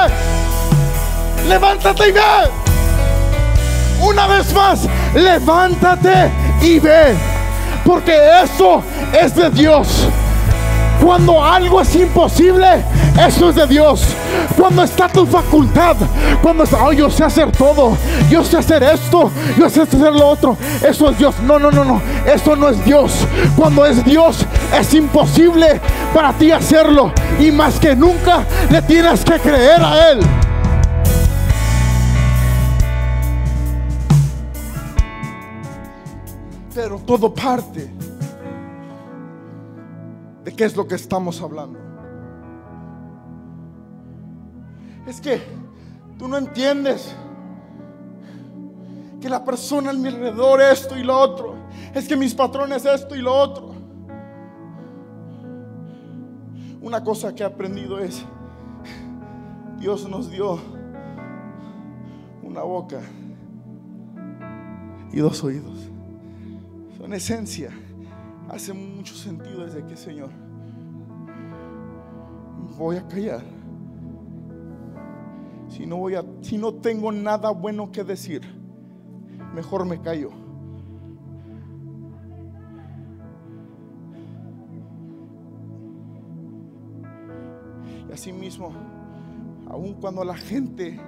[1.49, 2.21] Levántate y ve.
[4.01, 6.31] Una vez más, levántate
[6.63, 7.15] y ve.
[7.85, 10.09] Porque eso es de Dios.
[11.03, 12.85] Cuando algo es imposible,
[13.27, 14.03] eso es de Dios.
[14.57, 15.97] Cuando está tu facultad,
[16.43, 17.97] cuando está, oh, yo sé hacer todo,
[18.31, 21.35] yo sé hacer esto, yo sé hacer lo otro, eso es Dios.
[21.43, 23.13] No, no, no, no, eso no es Dios.
[23.57, 24.45] Cuando es Dios,
[24.79, 25.81] es imposible
[26.15, 27.13] para ti hacerlo.
[27.39, 30.21] Y más que nunca, le tienes que creer a Él.
[36.75, 37.91] Pero todo parte
[40.45, 41.79] de qué es lo que estamos hablando.
[45.07, 45.41] Es que
[46.19, 47.15] tú no entiendes
[49.21, 51.55] que la persona a mi alrededor esto y lo otro.
[51.95, 53.75] Es que mis patrones esto y lo otro.
[56.81, 58.25] Una cosa que he aprendido es,
[59.79, 60.59] Dios nos dio
[62.43, 63.01] una boca
[65.13, 65.90] y dos oídos.
[67.01, 67.71] Son esencia
[68.51, 70.29] hace mucho sentido desde que, Señor,
[72.77, 73.43] voy a callar.
[75.71, 78.43] Si no, voy a, si no tengo nada bueno que decir,
[79.55, 80.31] mejor me callo.
[88.11, 88.75] Y así mismo,
[89.71, 91.01] aun cuando la gente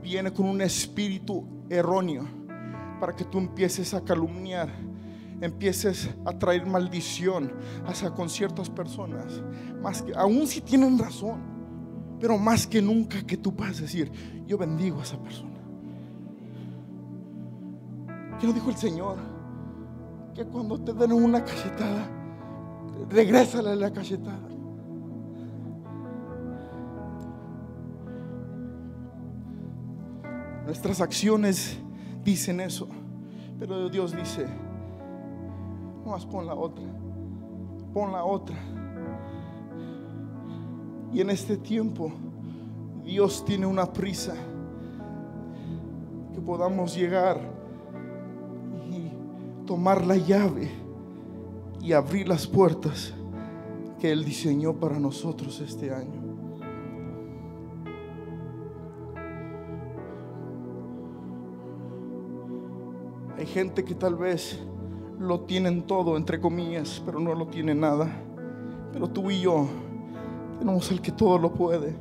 [0.00, 2.28] viene con un espíritu erróneo,
[3.00, 4.91] para que tú empieces a calumniar,
[5.42, 7.52] empieces a traer maldición
[7.86, 9.42] hacia con ciertas personas,
[9.82, 11.40] más que, aún si tienen razón,
[12.20, 14.10] pero más que nunca que tú puedas decir,
[14.46, 15.60] yo bendigo a esa persona.
[18.40, 19.16] ¿Qué nos dijo el Señor?
[20.34, 22.08] Que cuando te den una cachetada,
[23.10, 24.48] regrésale la cachetada.
[30.64, 31.78] Nuestras acciones
[32.24, 32.88] dicen eso.
[33.58, 34.46] Pero Dios dice,
[36.04, 36.84] no más pon la otra,
[37.92, 38.56] pon la otra.
[41.12, 42.12] Y en este tiempo
[43.04, 44.34] Dios tiene una prisa
[46.34, 47.38] que podamos llegar
[48.90, 50.70] y tomar la llave
[51.80, 53.12] y abrir las puertas
[54.00, 56.22] que Él diseñó para nosotros este año.
[63.36, 64.58] Hay gente que tal vez
[65.18, 68.08] lo tienen todo, entre comillas, pero no lo tiene nada.
[68.92, 69.66] Pero tú y yo
[70.58, 71.94] tenemos el que todo lo puede.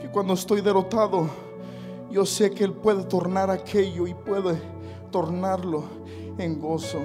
[0.00, 1.28] Que cuando estoy derrotado,
[2.10, 4.60] yo sé que Él puede tornar aquello y puede
[5.10, 5.84] tornarlo
[6.38, 7.00] en gozo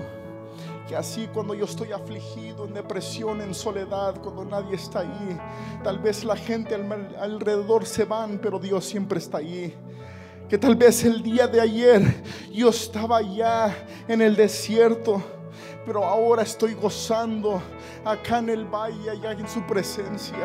[0.92, 5.40] que así cuando yo estoy afligido, en depresión, en soledad, cuando nadie está ahí,
[5.86, 6.76] tal vez la gente
[7.18, 9.74] alrededor se van, pero Dios siempre está ahí.
[10.52, 13.74] Que tal vez el día de ayer yo estaba allá
[14.06, 15.24] en el desierto,
[15.86, 17.62] pero ahora estoy gozando
[18.04, 20.36] acá en el valle, allá en su presencia.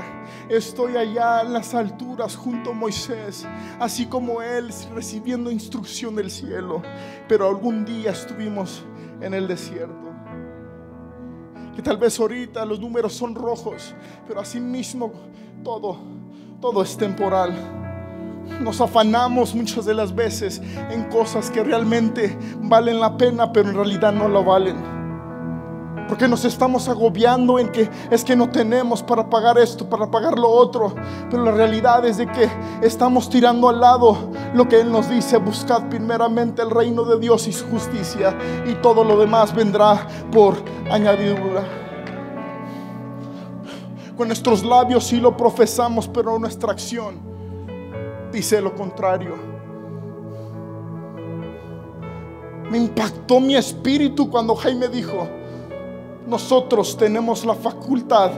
[0.49, 3.49] Estoy allá en las alturas junto a Moisés,
[3.81, 6.83] así como él recibiendo instrucción del cielo.
[7.27, 8.85] Pero algún día estuvimos
[9.21, 10.13] en el desierto.
[11.75, 13.93] Que tal vez ahorita los números son rojos,
[14.29, 15.13] pero así mismo
[15.65, 15.99] todo,
[16.61, 17.86] todo es temporal.
[18.61, 23.77] Nos afanamos muchas de las veces en cosas que realmente valen la pena, pero en
[23.77, 24.97] realidad no lo valen.
[26.09, 30.39] Porque nos estamos agobiando en que es que no tenemos para pagar esto, para pagar
[30.39, 30.95] lo otro.
[31.29, 32.49] Pero la realidad es de que
[32.81, 35.37] estamos tirando al lado lo que Él nos dice.
[35.39, 38.37] Buscad primeramente el reino de Dios y su justicia.
[38.67, 40.57] Y todo lo demás vendrá por
[40.91, 41.65] añadidura.
[44.17, 47.36] Con nuestros labios sí lo profesamos, pero nuestra acción
[48.37, 49.35] dice lo contrario.
[52.71, 55.27] Me impactó mi espíritu cuando Jaime dijo,
[56.27, 58.31] nosotros tenemos la facultad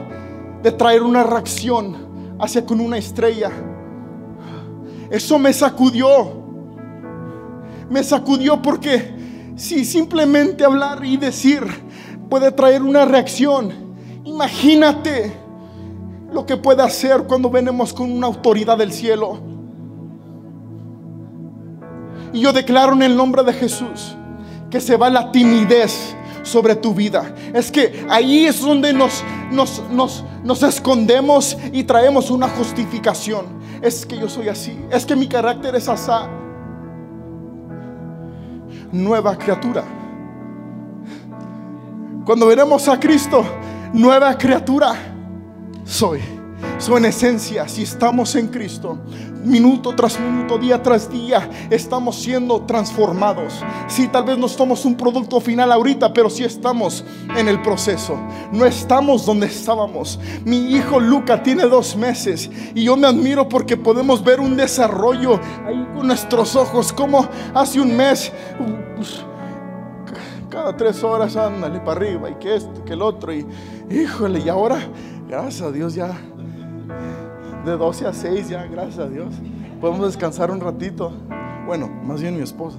[0.63, 3.51] de traer una reacción hacia con una estrella.
[5.09, 6.31] Eso me sacudió.
[7.89, 11.61] Me sacudió porque si simplemente hablar y decir
[12.29, 13.73] puede traer una reacción,
[14.23, 15.33] imagínate
[16.31, 19.48] lo que puede hacer cuando venimos con una autoridad del cielo.
[22.33, 24.15] Y yo declaro en el nombre de Jesús
[24.69, 27.33] que se va la timidez sobre tu vida.
[27.53, 33.45] Es que ahí es donde nos, nos, nos, nos escondemos y traemos una justificación.
[33.81, 36.27] Es que yo soy así, es que mi carácter es asá.
[38.91, 39.83] Nueva criatura.
[42.25, 43.43] Cuando veremos a Cristo,
[43.93, 44.93] nueva criatura
[45.85, 46.38] soy.
[46.79, 48.97] So, en esencia, si estamos en Cristo,
[49.43, 53.65] minuto tras minuto, día tras día, estamos siendo transformados.
[53.87, 57.03] Si tal vez no somos un producto final ahorita, pero si estamos
[57.35, 58.17] en el proceso.
[58.53, 60.19] No estamos donde estábamos.
[60.45, 65.39] Mi hijo Luca tiene dos meses y yo me admiro porque podemos ver un desarrollo
[65.65, 68.31] ahí con nuestros ojos, como hace un mes.
[70.49, 73.33] Cada tres horas, ándale para arriba y que esto, que el otro.
[73.33, 73.45] Y
[73.89, 74.79] híjole, y ahora,
[75.27, 76.17] gracias a Dios, ya
[77.65, 79.35] de 12 a 6 ya, gracias a Dios.
[79.79, 81.11] Podemos descansar un ratito.
[81.67, 82.77] Bueno, más bien mi esposa.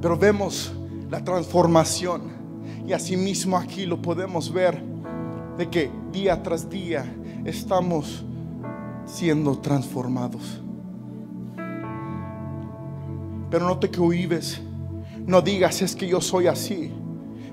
[0.00, 0.72] Pero vemos
[1.10, 2.22] la transformación
[2.86, 4.80] y asimismo aquí lo podemos ver
[5.56, 7.04] de que día tras día
[7.44, 8.24] estamos
[9.06, 10.60] siendo transformados.
[13.50, 14.60] Pero no te cohibes,
[15.24, 16.92] no digas es que yo soy así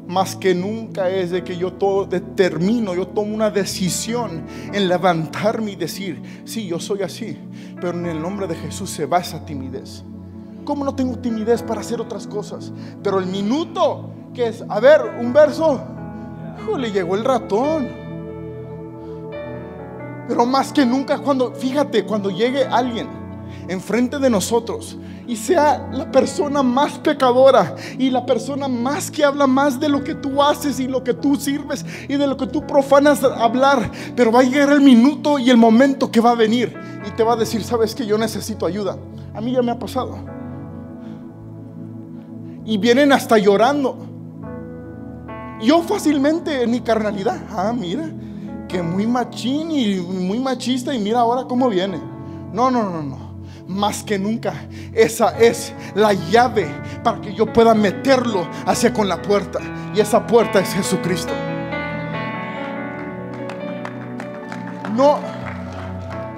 [0.08, 5.72] más que nunca es de que yo todo determino, yo tomo una decisión en levantarme
[5.72, 7.38] y decir, sí, yo soy así,
[7.76, 10.04] pero en el nombre de Jesús se va esa timidez.
[10.66, 12.72] ¿Cómo no tengo timidez para hacer otras cosas?
[13.02, 15.82] Pero el minuto que es, a ver, un verso,
[16.78, 17.90] le llegó el ratón.
[20.28, 23.23] Pero más que nunca cuando, fíjate, cuando llegue alguien
[23.68, 29.48] enfrente de nosotros y sea la persona más pecadora y la persona más que habla
[29.48, 32.48] más de lo que tú haces y lo que tú sirves y de lo que
[32.48, 36.36] tú profanas hablar, pero va a llegar el minuto y el momento que va a
[36.36, 36.76] venir
[37.08, 38.98] y te va a decir, sabes que yo necesito ayuda.
[39.34, 40.18] A mí ya me ha pasado.
[42.66, 43.98] Y vienen hasta llorando.
[45.62, 48.10] Yo fácilmente en mi carnalidad, ah, mira,
[48.68, 52.00] que muy machín y muy machista y mira ahora cómo viene.
[52.52, 53.23] No, no, no, no
[53.68, 54.54] más que nunca.
[54.94, 56.68] Esa es la llave
[57.04, 59.60] para que yo pueda meterlo hacia con la puerta.
[59.96, 61.34] Y esa puerta es Jesucristo.
[64.96, 65.20] No,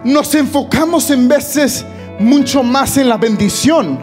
[0.03, 1.85] nos enfocamos en veces
[2.19, 3.99] mucho más en la bendición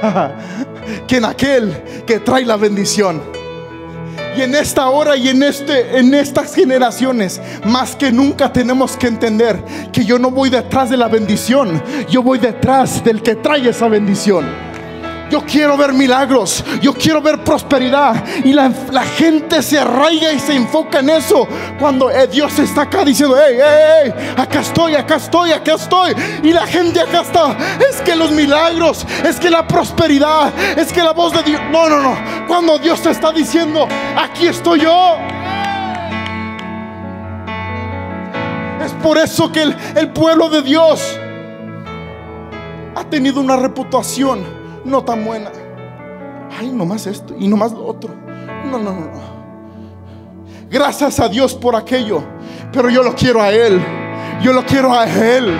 [1.08, 3.39] que en aquel que trae la bendición.
[4.36, 9.08] Y en esta hora y en este en estas generaciones más que nunca tenemos que
[9.08, 9.62] entender
[9.92, 13.88] que yo no voy detrás de la bendición, yo voy detrás del que trae esa
[13.88, 14.69] bendición.
[15.30, 16.64] Yo quiero ver milagros.
[16.82, 18.24] Yo quiero ver prosperidad.
[18.44, 18.70] Y la,
[19.16, 21.46] gente se arraiga y se enfoca en eso.
[21.78, 26.14] Cuando eh, Dios está acá diciendo, hey, hey, hey, acá estoy, acá estoy, acá estoy.
[26.42, 27.56] Y la gente acá está.
[27.88, 31.60] Es que los milagros, es que la prosperidad, es que la voz de Dios.
[31.70, 32.16] No, no, no.
[32.48, 35.16] Cuando Dios te está diciendo, aquí estoy yo.
[38.84, 41.00] Es por eso que el, el pueblo de Dios
[42.96, 45.50] ha tenido una reputación no tan buena.
[46.58, 48.14] Ay, nomás esto y nomás lo otro.
[48.66, 49.40] No, no, no, no.
[50.70, 52.22] Gracias a Dios por aquello.
[52.72, 53.80] Pero yo lo quiero a Él.
[54.42, 55.56] Yo lo quiero a Él.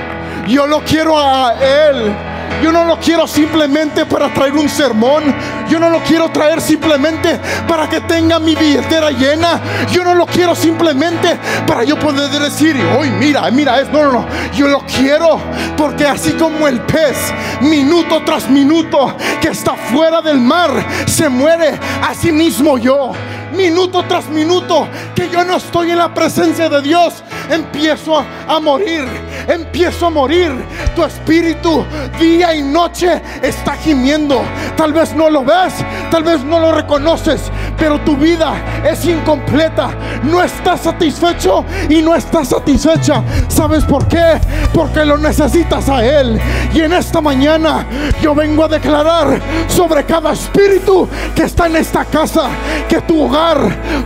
[0.49, 2.30] Yo lo quiero a Él.
[2.63, 5.23] Yo no lo quiero simplemente para traer un sermón.
[5.69, 9.61] Yo no lo quiero traer simplemente para que tenga mi billetera llena.
[9.91, 14.13] Yo no lo quiero simplemente para yo poder decir, hoy mira, mira, es no, no,
[14.13, 14.27] no.
[14.55, 15.41] Yo lo quiero
[15.77, 17.17] porque así como el pez,
[17.61, 20.71] minuto tras minuto que está fuera del mar,
[21.07, 23.13] se muere, así mismo yo
[23.53, 29.07] minuto tras minuto que yo no estoy en la presencia de Dios, empiezo a, morir,
[29.47, 30.53] empiezo a morir.
[30.95, 31.85] Tu espíritu
[32.19, 34.43] día y noche está gimiendo.
[34.77, 35.75] Tal vez no lo ves,
[36.11, 39.91] tal vez no lo reconoces, pero tu vida es incompleta.
[40.25, 43.23] No estás satisfecho y no estás satisfecha.
[43.49, 44.41] ¿Sabes por qué?
[44.73, 46.41] Porque lo necesitas a Él.
[46.73, 47.87] Y en esta mañana
[48.23, 52.49] yo vengo a declarar sobre cada espíritu que está en esta casa
[52.89, 53.61] que tu hogar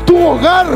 [0.04, 0.66] tu hogar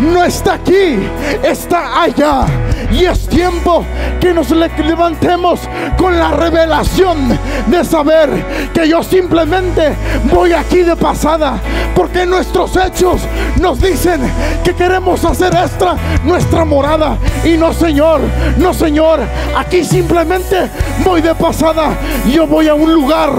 [0.00, 0.98] no está aquí,
[1.42, 2.46] está allá.
[2.90, 3.84] Y es tiempo
[4.20, 5.60] que nos levantemos
[5.96, 9.94] con la revelación de saber que yo simplemente
[10.32, 11.60] voy aquí de pasada.
[11.94, 13.20] Porque nuestros hechos
[13.60, 14.20] nos dicen
[14.64, 17.18] que queremos hacer esta nuestra morada.
[17.44, 18.20] Y no, Señor,
[18.56, 19.20] no, Señor.
[19.56, 20.70] Aquí simplemente
[21.04, 21.90] voy de pasada.
[22.32, 23.30] Yo voy a un lugar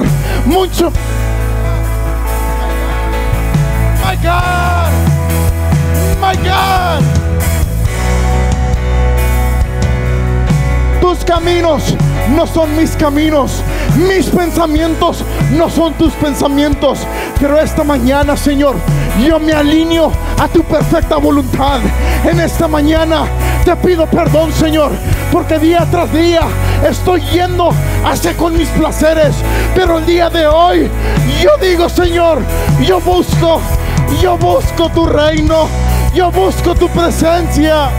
[0.45, 0.91] mucho
[4.23, 4.91] God.
[6.19, 7.18] My God.
[11.09, 11.95] Tus caminos
[12.35, 13.63] no son mis caminos.
[14.07, 16.99] Mis pensamientos no son tus pensamientos.
[17.39, 18.75] Pero esta mañana, Señor,
[19.19, 21.79] yo me alineo a tu perfecta voluntad.
[22.23, 23.25] En esta mañana
[23.65, 24.91] te pido perdón, Señor,
[25.31, 26.41] porque día tras día
[26.87, 27.71] estoy yendo
[28.05, 29.33] hacia con mis placeres.
[29.73, 30.91] Pero el día de hoy,
[31.41, 32.37] yo digo, Señor,
[32.85, 33.59] yo busco
[34.21, 35.67] yo busco tu reino.
[36.13, 37.89] Yo busco tu presencia.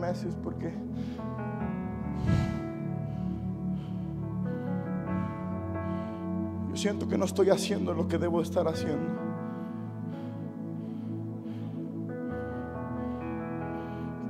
[0.00, 0.72] Meses porque
[6.74, 9.20] siento que no estoy haciendo lo que debo estar haciendo.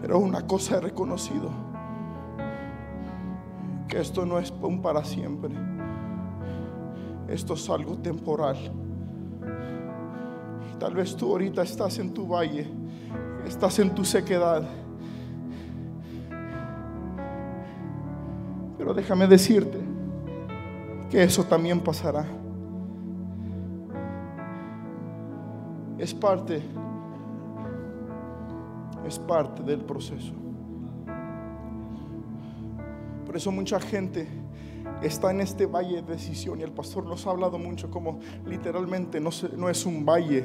[0.01, 1.51] Pero una cosa he reconocido,
[3.87, 5.55] que esto no es un para siempre.
[7.29, 8.57] Esto es algo temporal.
[10.81, 12.67] Tal vez tú ahorita estás en tu valle,
[13.47, 14.65] estás en tu sequedad.
[18.81, 19.79] Pero déjame decirte
[21.11, 22.25] que eso también pasará.
[25.99, 26.63] es parte,
[29.07, 30.33] es parte del proceso.
[33.27, 34.27] Por eso mucha gente
[35.03, 39.21] está en este valle de decisión y el pastor nos ha hablado mucho como literalmente
[39.21, 39.29] no,
[39.59, 40.43] no es un valle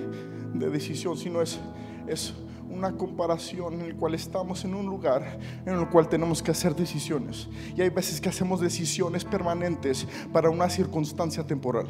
[0.53, 1.57] de decisión, sino es,
[2.05, 2.33] es
[2.75, 6.75] una comparación en el cual estamos en un lugar en el cual tenemos que hacer
[6.75, 7.47] decisiones.
[7.75, 11.87] Y hay veces que hacemos decisiones permanentes para una circunstancia temporal.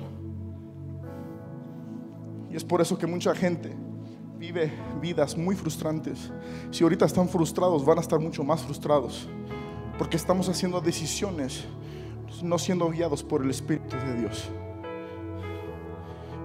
[2.51, 3.75] Y es por eso que mucha gente
[4.37, 4.71] vive
[5.01, 6.31] vidas muy frustrantes.
[6.71, 9.27] Si ahorita están frustrados, van a estar mucho más frustrados.
[9.97, 11.65] Porque estamos haciendo decisiones
[12.43, 14.49] no siendo guiados por el Espíritu de Dios.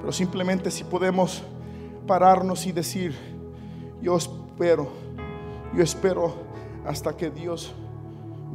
[0.01, 1.43] Pero simplemente si podemos
[2.07, 3.15] pararnos y decir,
[4.03, 4.89] yo espero,
[5.75, 6.35] yo espero
[6.87, 7.73] hasta que Dios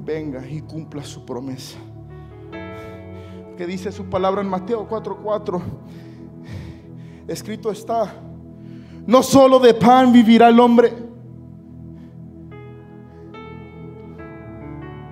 [0.04, 1.78] venga y cumpla su promesa.
[3.58, 5.62] Que dice su palabra en Mateo 4:4
[7.28, 8.14] escrito está,
[9.06, 10.94] no solo de pan vivirá el hombre,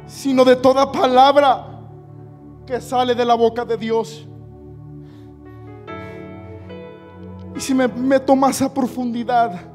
[0.05, 1.81] sino de toda palabra
[2.65, 4.27] que sale de la boca de Dios.
[7.55, 9.72] Y si me meto más a profundidad,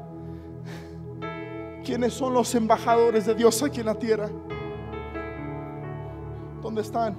[1.89, 4.29] ¿quiénes son los embajadores de Dios aquí en la tierra?
[6.61, 7.15] ¿Dónde están?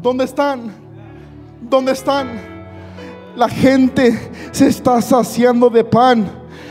[0.00, 0.72] ¿Dónde están?
[1.60, 2.40] ¿Dónde están?
[3.34, 6.30] La gente se está saciando de pan,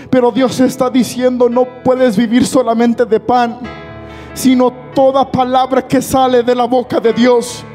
[0.09, 3.59] pero Dios está diciendo, no puedes vivir solamente de pan,
[4.33, 7.65] sino toda palabra que sale de la boca de Dios.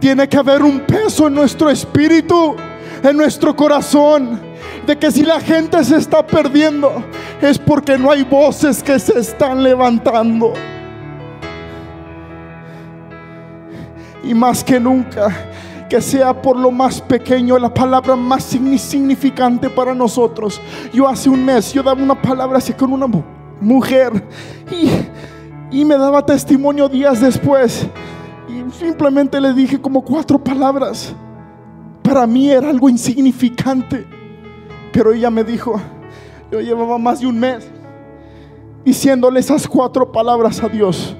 [0.00, 2.56] Tiene que haber un peso en nuestro espíritu,
[3.04, 4.49] en nuestro corazón,
[4.86, 7.04] de que si la gente se está perdiendo,
[7.40, 10.52] es porque no hay voces que se están levantando.
[14.22, 15.28] Y más que nunca,
[15.88, 20.60] que sea por lo más pequeño, la palabra más significante para nosotros.
[20.92, 23.06] Yo hace un mes, yo daba una palabra así con una
[23.60, 24.12] mujer
[24.70, 27.86] y, y me daba testimonio días después.
[28.48, 31.14] Y simplemente le dije como cuatro palabras.
[32.02, 34.19] Para mí era algo insignificante.
[34.92, 35.80] Pero ella me dijo,
[36.50, 37.68] yo llevaba más de un mes
[38.84, 41.16] diciéndole esas cuatro palabras a Dios.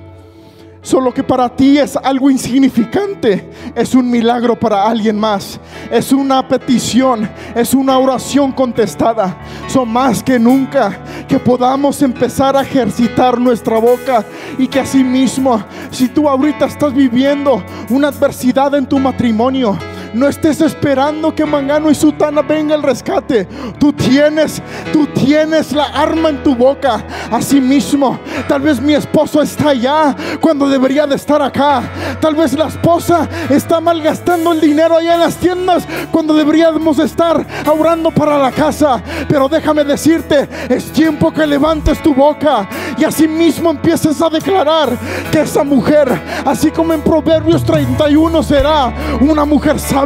[0.82, 5.60] Solo que para ti es algo insignificante, es un milagro para alguien más.
[5.90, 9.36] Es una petición, es una oración contestada.
[9.66, 14.24] Son más que nunca que podamos empezar a ejercitar nuestra boca
[14.56, 19.76] y que asimismo, si tú ahorita estás viviendo una adversidad en tu matrimonio,
[20.12, 23.46] no estés esperando que Mangano y Sutana venga el rescate.
[23.78, 24.60] Tú tienes,
[24.92, 27.04] tú tienes la arma en tu boca.
[27.30, 31.82] Asimismo, tal vez mi esposo está allá cuando debería de estar acá.
[32.20, 37.46] Tal vez la esposa está malgastando el dinero allá en las tiendas cuando deberíamos estar
[37.66, 39.02] orando para la casa.
[39.28, 44.90] Pero déjame decirte, es tiempo que levantes tu boca y asimismo empieces a declarar
[45.30, 46.08] que esa mujer,
[46.44, 49.99] así como en Proverbios 31 será una mujer sabia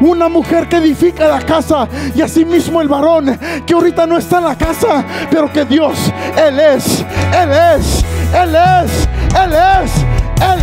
[0.00, 4.44] una mujer que edifica la casa y asimismo el varón que ahorita no está en
[4.44, 5.94] la casa, pero que Dios,
[6.36, 8.04] Él es, Él es,
[8.34, 9.92] Él es, Él es,
[10.40, 10.58] Él,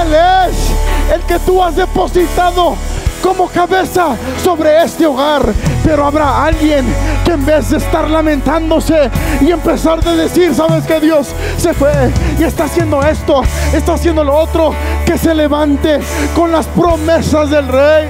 [0.00, 2.76] Él es el que tú has depositado
[3.24, 5.42] como cabeza sobre este hogar.
[5.82, 6.84] Pero habrá alguien
[7.24, 9.10] que en vez de estar lamentándose
[9.40, 14.22] y empezar de decir, sabes que Dios se fue y está haciendo esto, está haciendo
[14.22, 14.74] lo otro,
[15.06, 16.00] que se levante
[16.36, 18.08] con las promesas del rey.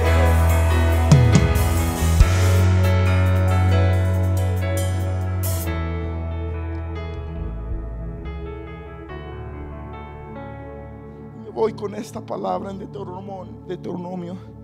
[11.53, 14.54] voy con esta palabra en Deuteronomio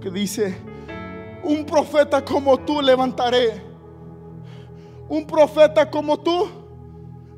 [0.00, 0.56] que dice,
[1.42, 3.62] un profeta como tú levantaré.
[5.08, 6.48] Un profeta como tú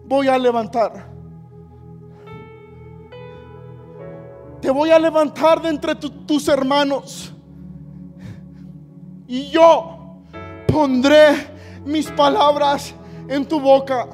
[0.05, 1.11] voy a levantar.
[4.61, 7.33] Te voy a levantar de entre tus hermanos.
[9.27, 10.23] Y yo
[10.67, 11.35] pondré
[11.85, 12.95] mis palabras
[13.29, 14.09] en tu boca.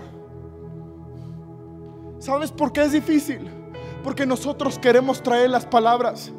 [2.18, 3.50] ¿Sabes por qué es difícil?
[4.02, 6.32] Porque nosotros queremos traer las palabras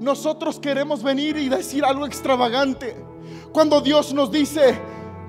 [0.00, 2.96] nosotros queremos venir y decir algo extravagante.
[3.52, 4.78] Cuando Dios nos dice,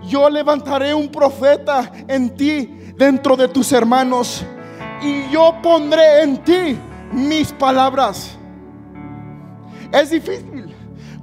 [0.03, 4.43] yo levantaré un profeta en ti dentro de tus hermanos
[5.01, 6.78] y yo pondré en ti
[7.11, 8.38] mis palabras.
[9.91, 10.76] Es difícil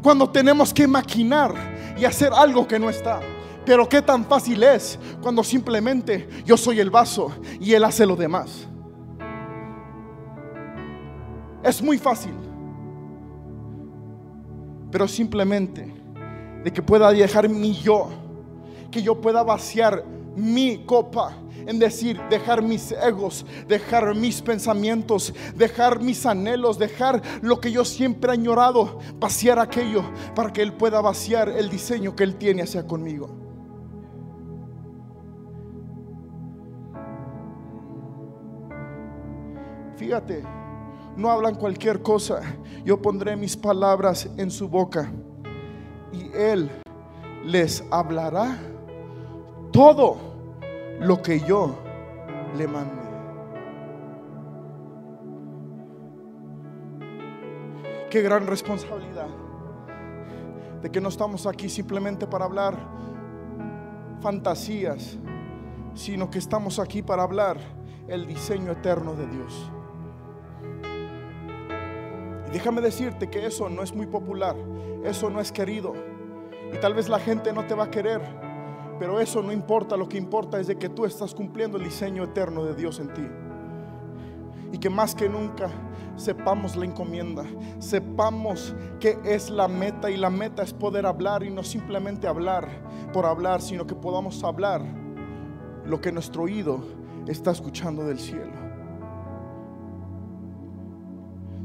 [0.02, 1.54] cuando tenemos que maquinar
[1.98, 3.20] y hacer algo que no está.
[3.64, 8.14] Pero qué tan fácil es cuando simplemente yo soy el vaso y Él hace lo
[8.14, 8.66] demás.
[11.62, 12.43] Es muy fácil
[14.94, 15.92] pero simplemente
[16.62, 18.10] de que pueda dejar mi yo,
[18.92, 20.04] que yo pueda vaciar
[20.36, 21.36] mi copa,
[21.66, 27.84] en decir, dejar mis egos, dejar mis pensamientos, dejar mis anhelos, dejar lo que yo
[27.84, 32.62] siempre he añorado, vaciar aquello para que Él pueda vaciar el diseño que Él tiene
[32.62, 33.28] hacia conmigo.
[39.96, 40.44] Fíjate,
[41.16, 42.40] no hablan cualquier cosa.
[42.84, 45.10] Yo pondré mis palabras en su boca
[46.12, 46.70] y Él
[47.44, 48.58] les hablará
[49.72, 50.16] todo
[51.00, 51.74] lo que yo
[52.56, 53.02] le mande.
[58.10, 59.26] Qué gran responsabilidad
[60.80, 62.76] de que no estamos aquí simplemente para hablar
[64.20, 65.18] fantasías,
[65.94, 67.58] sino que estamos aquí para hablar
[68.06, 69.73] el diseño eterno de Dios.
[72.54, 74.54] Déjame decirte que eso no es muy popular,
[75.02, 75.92] eso no es querido.
[76.72, 78.20] Y tal vez la gente no te va a querer,
[78.96, 82.22] pero eso no importa, lo que importa es de que tú estás cumpliendo el diseño
[82.22, 83.26] eterno de Dios en ti.
[84.70, 85.68] Y que más que nunca
[86.14, 87.44] sepamos la encomienda,
[87.80, 92.68] sepamos que es la meta y la meta es poder hablar y no simplemente hablar
[93.12, 94.80] por hablar, sino que podamos hablar
[95.84, 96.84] lo que nuestro oído
[97.26, 98.63] está escuchando del cielo.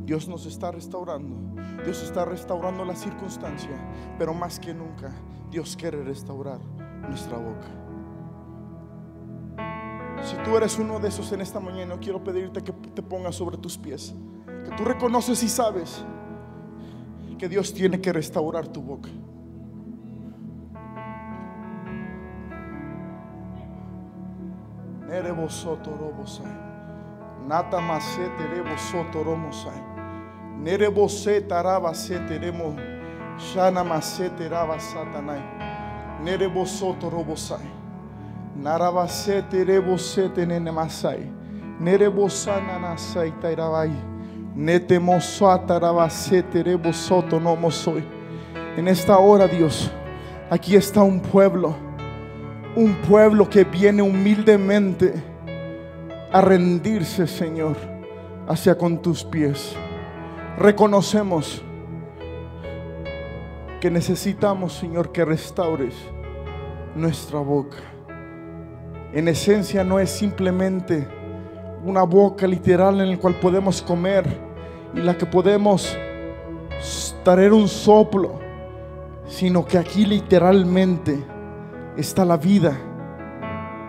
[0.10, 1.36] Dios nos está restaurando,
[1.84, 3.70] Dios está restaurando la circunstancia,
[4.18, 5.14] pero más que nunca
[5.51, 6.60] Dios quiere restaurar
[7.07, 7.68] nuestra boca.
[10.24, 13.60] Si tú eres uno de esos en esta mañana, quiero pedirte que te pongas sobre
[13.60, 14.16] tus pies,
[14.47, 16.03] que tú reconoces y sabes
[17.38, 19.10] que Dios tiene que restaurar tu boca.
[27.47, 27.80] Nata.
[30.60, 32.76] Nere bosete araba sete remo.
[33.38, 35.41] Shana masete raba satanai.
[36.24, 37.68] Nere bosoto robosai.
[38.55, 41.32] Naraba sete rebo sete nene masai.
[41.80, 43.91] Nere bosana nasai tairavai.
[44.55, 48.03] Nete mosata raba sete rebo soto no mosoi.
[48.76, 49.89] En esta hora, Dios,
[50.49, 51.89] aquí está un pueblo
[52.76, 55.14] un pueblo que viene humildemente
[56.32, 57.76] a rendirse, Señor,
[58.47, 59.76] hacia con tus pies.
[60.60, 61.64] Reconocemos
[63.80, 65.95] que necesitamos, Señor, que restaures
[66.95, 67.78] nuestra boca.
[69.14, 71.07] En esencia no es simplemente
[71.86, 74.26] una boca literal en la cual podemos comer
[74.93, 75.97] y la que podemos
[77.24, 78.38] traer un soplo,
[79.28, 81.24] sino que aquí literalmente
[81.95, 82.78] está la vida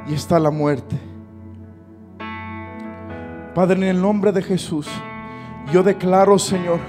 [0.06, 0.96] y está la muerte.
[3.56, 4.88] Padre, en el nombre de Jesús,
[5.72, 6.80] yo declaro, Señor,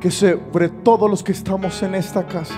[0.00, 2.54] que sobre todos los que estamos en esta casa,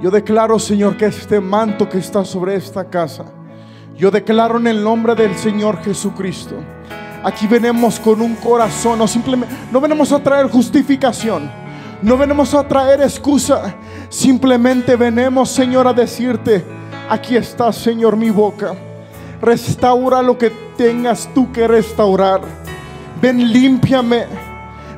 [0.00, 3.24] yo declaro, Señor, que este manto que está sobre esta casa,
[3.96, 6.54] yo declaro en el nombre del Señor Jesucristo.
[7.22, 11.50] Aquí venimos con un corazón, no simplemente, no venimos a traer justificación,
[12.00, 13.74] no venimos a traer excusa,
[14.08, 16.64] simplemente venimos, Señor, a decirte,
[17.10, 18.74] aquí está, Señor, mi boca.
[19.42, 22.40] Restaura lo que tengas tú que restaurar.
[23.20, 24.26] Ven, límpiame.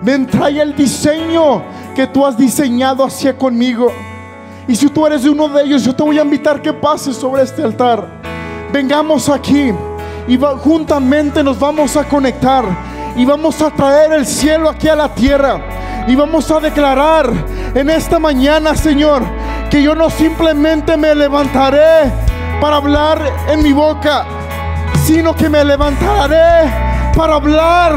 [0.01, 1.63] Ven, trae el diseño
[1.95, 3.93] que tú has diseñado hacia conmigo.
[4.69, 7.43] Y si tú eres uno de ellos, yo te voy a invitar que pases sobre
[7.43, 8.07] este altar.
[8.73, 9.73] Vengamos aquí
[10.29, 12.65] y juntamente nos vamos a conectar
[13.17, 15.61] y vamos a traer el cielo aquí a la tierra.
[16.07, 17.31] Y vamos a declarar
[17.75, 19.23] en esta mañana, Señor,
[19.71, 22.13] que yo no simplemente me levantaré
[22.61, 24.25] para hablar en mi boca,
[25.05, 27.93] sino que me levantaré para hablar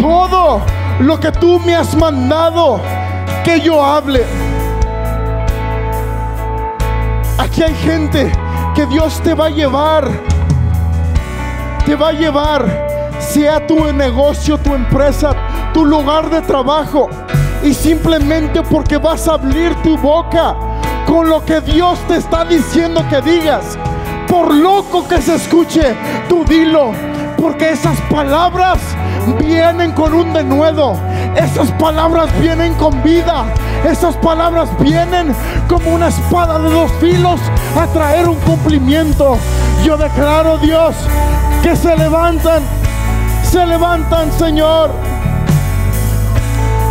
[0.00, 0.60] todo
[1.00, 2.80] lo que tú me has mandado
[3.44, 4.24] que yo hable.
[7.38, 8.32] Aquí hay gente
[8.74, 10.08] que Dios te va a llevar,
[11.84, 12.64] te va a llevar,
[13.18, 15.34] sea tu negocio, tu empresa,
[15.72, 17.08] tu lugar de trabajo
[17.62, 20.54] y simplemente porque vas a abrir tu boca
[21.06, 23.78] con lo que Dios te está diciendo que digas.
[24.28, 25.94] Por loco que se escuche,
[26.28, 26.92] tú dilo,
[27.46, 28.80] porque esas palabras
[29.38, 30.98] vienen con un denuedo.
[31.36, 33.44] Esas palabras vienen con vida.
[33.88, 35.32] Esas palabras vienen
[35.68, 37.40] como una espada de dos filos
[37.80, 39.38] a traer un cumplimiento.
[39.84, 40.96] Yo declaro, Dios,
[41.62, 42.64] que se levantan,
[43.48, 44.90] se levantan, Señor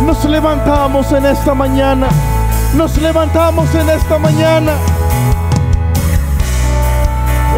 [0.06, 2.08] nos levantamos en esta mañana.
[2.74, 4.72] Nos levantamos en esta mañana.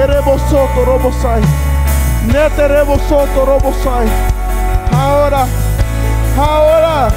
[0.03, 1.68] Erebosoto robosai.
[2.33, 4.09] Neterebosoto robosai.
[4.93, 5.47] Ahora,
[6.37, 7.09] ahora,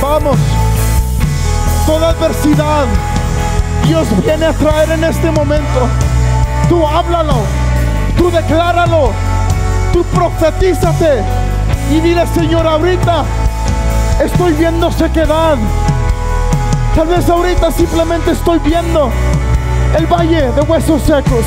[0.00, 0.38] vamos.
[1.86, 2.86] Toda adversidad
[3.86, 5.88] Dios viene a traer en este momento.
[6.68, 7.42] Tú háblalo,
[8.16, 9.12] tú decláralo,
[9.92, 11.24] tú profetízate
[11.90, 13.24] y dile, Señor, ahorita
[14.20, 15.56] Estoy viendo sequedad.
[16.94, 19.10] Tal vez ahorita simplemente estoy viendo
[19.96, 21.46] el valle de huesos secos.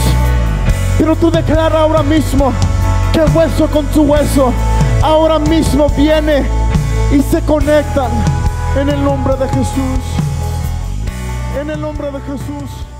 [0.98, 2.54] Pero tú declara ahora mismo
[3.12, 4.54] que hueso con su hueso
[5.02, 6.46] ahora mismo viene
[7.12, 8.12] y se conectan
[8.80, 10.00] en el nombre de Jesús.
[11.60, 12.93] En el nombre de Jesús.